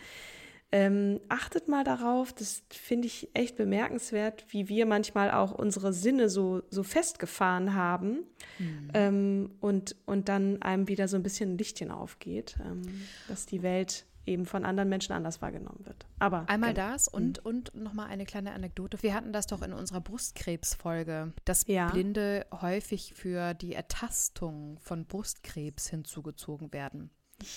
Ähm, 0.75 1.19
achtet 1.29 1.67
mal 1.67 1.83
darauf, 1.83 2.33
das 2.33 2.63
finde 2.71 3.05
ich 3.05 3.29
echt 3.35 3.57
bemerkenswert, 3.57 4.43
wie 4.49 4.69
wir 4.69 4.87
manchmal 4.87 5.29
auch 5.29 5.51
unsere 5.51 5.93
Sinne 5.93 6.29
so, 6.29 6.63
so 6.71 6.81
festgefahren 6.81 7.75
haben 7.75 8.23
mhm. 8.57 8.89
ähm, 8.95 9.51
und, 9.59 9.95
und 10.07 10.29
dann 10.29 10.63
einem 10.63 10.87
wieder 10.87 11.07
so 11.07 11.15
ein 11.15 11.21
bisschen 11.21 11.53
ein 11.53 11.57
Lichtchen 11.59 11.91
aufgeht, 11.91 12.57
ähm, 12.65 12.81
dass 13.27 13.45
die 13.45 13.61
Welt 13.61 14.07
eben 14.25 14.47
von 14.47 14.65
anderen 14.65 14.89
Menschen 14.89 15.13
anders 15.13 15.43
wahrgenommen 15.43 15.85
wird. 15.85 16.07
Aber 16.17 16.49
einmal 16.49 16.73
genau. 16.73 16.89
das 16.89 17.07
und 17.07 17.43
mhm. 17.43 17.49
und 17.51 17.75
noch 17.75 17.93
mal 17.93 18.07
eine 18.07 18.25
kleine 18.25 18.53
Anekdote. 18.53 18.97
Wir 19.03 19.13
hatten 19.13 19.31
das 19.31 19.45
doch 19.45 19.61
in 19.61 19.73
unserer 19.73 20.01
Brustkrebsfolge, 20.01 21.33
dass 21.45 21.67
ja. 21.67 21.91
Blinde 21.91 22.47
häufig 22.51 23.13
für 23.13 23.53
die 23.53 23.75
Ertastung 23.75 24.79
von 24.79 25.05
Brustkrebs 25.05 25.87
hinzugezogen 25.87 26.73
werden. 26.73 27.11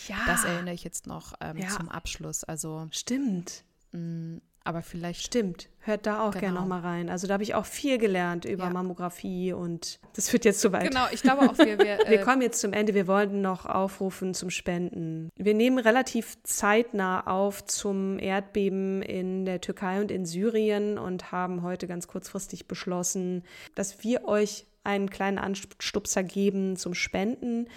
Ja. 0.09 0.16
Das 0.27 0.44
erinnere 0.44 0.75
ich 0.75 0.85
jetzt 0.85 1.07
noch 1.07 1.35
ähm, 1.40 1.59
ja. 1.59 1.68
zum 1.68 1.88
Abschluss. 1.88 2.44
Also 2.44 2.88
stimmt. 2.90 3.64
Mh, 3.92 4.01
mm, 4.01 4.40
aber 4.66 4.83
vielleicht. 4.83 5.22
Stimmt. 5.22 5.68
Hört 5.79 6.07
da 6.07 6.27
auch 6.27 6.33
genau. 6.33 6.40
gerne 6.40 6.55
noch 6.59 6.66
mal 6.66 6.81
rein. 6.81 7.09
Also 7.09 7.29
da 7.29 7.35
habe 7.35 7.44
ich 7.44 7.55
auch 7.55 7.66
viel 7.66 7.99
gelernt 7.99 8.44
über 8.44 8.64
ja. 8.64 8.70
Mammographie 8.70 9.53
und 9.53 10.01
das 10.14 10.29
führt 10.29 10.44
jetzt 10.44 10.61
zu 10.61 10.72
weit. 10.72 10.88
Genau, 10.90 11.07
ich 11.12 11.22
glaube 11.22 11.49
auch, 11.49 11.57
wir, 11.59 11.79
wir, 11.79 12.01
äh, 12.07 12.11
wir 12.11 12.20
kommen 12.22 12.42
jetzt 12.42 12.61
zum 12.61 12.72
Ende. 12.72 12.92
Wir 12.92 13.07
wollten 13.07 13.40
noch 13.40 13.64
aufrufen 13.64 14.35
zum 14.35 14.51
Spenden. 14.51 15.31
Wir 15.37 15.55
nehmen 15.55 15.79
relativ 15.79 16.37
zeitnah 16.42 17.29
auf 17.29 17.64
zum 17.64 18.18
Erdbeben 18.18 19.03
in 19.03 19.44
der 19.44 19.61
Türkei 19.61 20.01
und 20.01 20.11
in 20.11 20.27
Syrien 20.27 20.99
und 20.99 21.31
haben 21.31 21.62
heute 21.62 21.87
ganz 21.87 22.09
kurzfristig 22.09 22.66
beschlossen, 22.66 23.44
dass 23.77 24.03
wir 24.03 24.25
euch 24.25 24.66
einen 24.87 25.11
kleinen 25.11 25.38
Anstupser 25.38 26.22
geben 26.22 26.77
zum 26.77 26.94
Spenden. 26.94 27.68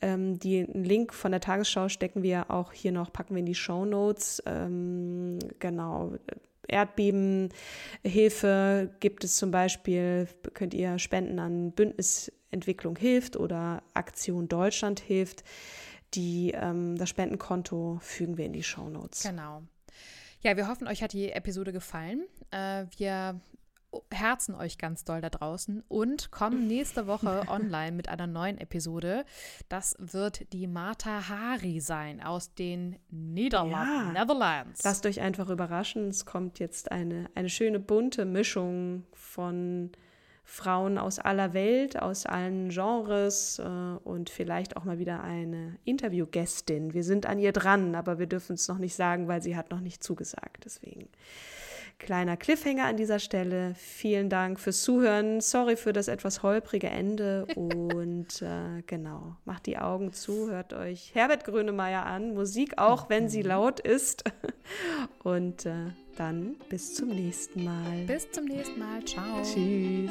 Ähm, 0.00 0.38
den 0.38 0.84
Link 0.84 1.12
von 1.14 1.30
der 1.30 1.40
Tagesschau 1.40 1.88
stecken 1.88 2.22
wir 2.22 2.50
auch 2.50 2.72
hier 2.72 2.92
noch, 2.92 3.12
packen 3.12 3.34
wir 3.34 3.40
in 3.40 3.46
die 3.46 3.54
Show 3.54 3.84
Notes. 3.84 4.42
Ähm, 4.46 5.38
genau. 5.58 6.14
Erdbebenhilfe 6.66 8.90
gibt 9.00 9.24
es 9.24 9.36
zum 9.36 9.50
Beispiel, 9.50 10.28
könnt 10.54 10.72
ihr 10.74 10.98
spenden 10.98 11.38
an 11.38 11.72
Bündnisentwicklung 11.72 12.96
hilft 12.96 13.36
oder 13.36 13.82
Aktion 13.92 14.48
Deutschland 14.48 15.00
hilft. 15.00 15.44
Die, 16.14 16.52
ähm, 16.54 16.96
das 16.96 17.10
Spendenkonto 17.10 17.98
fügen 18.00 18.38
wir 18.38 18.46
in 18.46 18.52
die 18.52 18.62
Show 18.62 18.88
Notes. 18.88 19.22
Genau. 19.22 19.62
Ja, 20.40 20.56
wir 20.56 20.68
hoffen, 20.68 20.86
euch 20.86 21.02
hat 21.02 21.12
die 21.12 21.32
Episode 21.32 21.72
gefallen. 21.72 22.24
Äh, 22.50 22.84
wir 22.98 23.40
herzen 24.10 24.54
euch 24.54 24.78
ganz 24.78 25.04
doll 25.04 25.20
da 25.20 25.30
draußen 25.30 25.82
und 25.88 26.30
kommen 26.30 26.66
nächste 26.68 27.06
Woche 27.06 27.44
online 27.48 27.92
mit 27.92 28.08
einer 28.08 28.26
neuen 28.26 28.58
Episode. 28.58 29.24
Das 29.68 29.96
wird 29.98 30.52
die 30.52 30.66
Martha 30.66 31.28
Hari 31.28 31.80
sein 31.80 32.22
aus 32.22 32.54
den 32.54 32.96
Niederlanden. 33.10 34.14
Ja. 34.14 34.24
Netherlands. 34.24 34.82
Lasst 34.84 35.06
euch 35.06 35.20
einfach 35.20 35.48
überraschen. 35.48 36.08
Es 36.08 36.26
kommt 36.26 36.58
jetzt 36.58 36.92
eine, 36.92 37.30
eine 37.34 37.48
schöne 37.48 37.80
bunte 37.80 38.24
Mischung 38.24 39.04
von 39.12 39.90
Frauen 40.46 40.98
aus 40.98 41.18
aller 41.18 41.54
Welt, 41.54 42.00
aus 42.00 42.26
allen 42.26 42.68
Genres 42.68 43.58
äh, 43.58 43.62
und 43.62 44.28
vielleicht 44.28 44.76
auch 44.76 44.84
mal 44.84 44.98
wieder 44.98 45.22
eine 45.22 45.78
Interviewgästin. 45.84 46.92
Wir 46.92 47.02
sind 47.02 47.26
an 47.26 47.38
ihr 47.38 47.52
dran, 47.52 47.94
aber 47.94 48.18
wir 48.18 48.26
dürfen 48.26 48.54
es 48.54 48.68
noch 48.68 48.78
nicht 48.78 48.94
sagen, 48.94 49.26
weil 49.26 49.42
sie 49.42 49.56
hat 49.56 49.70
noch 49.70 49.80
nicht 49.80 50.04
zugesagt. 50.04 50.64
Deswegen 50.66 51.08
kleiner 51.98 52.36
Cliffhanger 52.36 52.84
an 52.84 52.96
dieser 52.96 53.18
Stelle. 53.18 53.74
Vielen 53.76 54.28
Dank 54.28 54.60
fürs 54.60 54.82
Zuhören. 54.82 55.40
Sorry 55.40 55.76
für 55.76 55.92
das 55.92 56.08
etwas 56.08 56.42
holprige 56.42 56.88
Ende. 56.88 57.46
Und 57.56 58.42
äh, 58.42 58.82
genau, 58.86 59.36
macht 59.44 59.66
die 59.66 59.78
Augen 59.78 60.12
zu, 60.12 60.50
hört 60.50 60.72
euch 60.72 61.14
Herbert 61.14 61.44
Grönemeyer 61.44 62.06
an. 62.06 62.34
Musik 62.34 62.78
auch, 62.78 63.08
wenn 63.08 63.28
sie 63.28 63.42
laut 63.42 63.80
ist. 63.80 64.24
Und 65.22 65.66
äh, 65.66 65.72
dann 66.16 66.56
bis 66.68 66.94
zum 66.94 67.08
nächsten 67.08 67.64
Mal. 67.64 68.04
Bis 68.06 68.30
zum 68.30 68.44
nächsten 68.44 68.78
Mal. 68.78 69.04
Ciao. 69.04 69.42
Tschüss. 69.42 70.10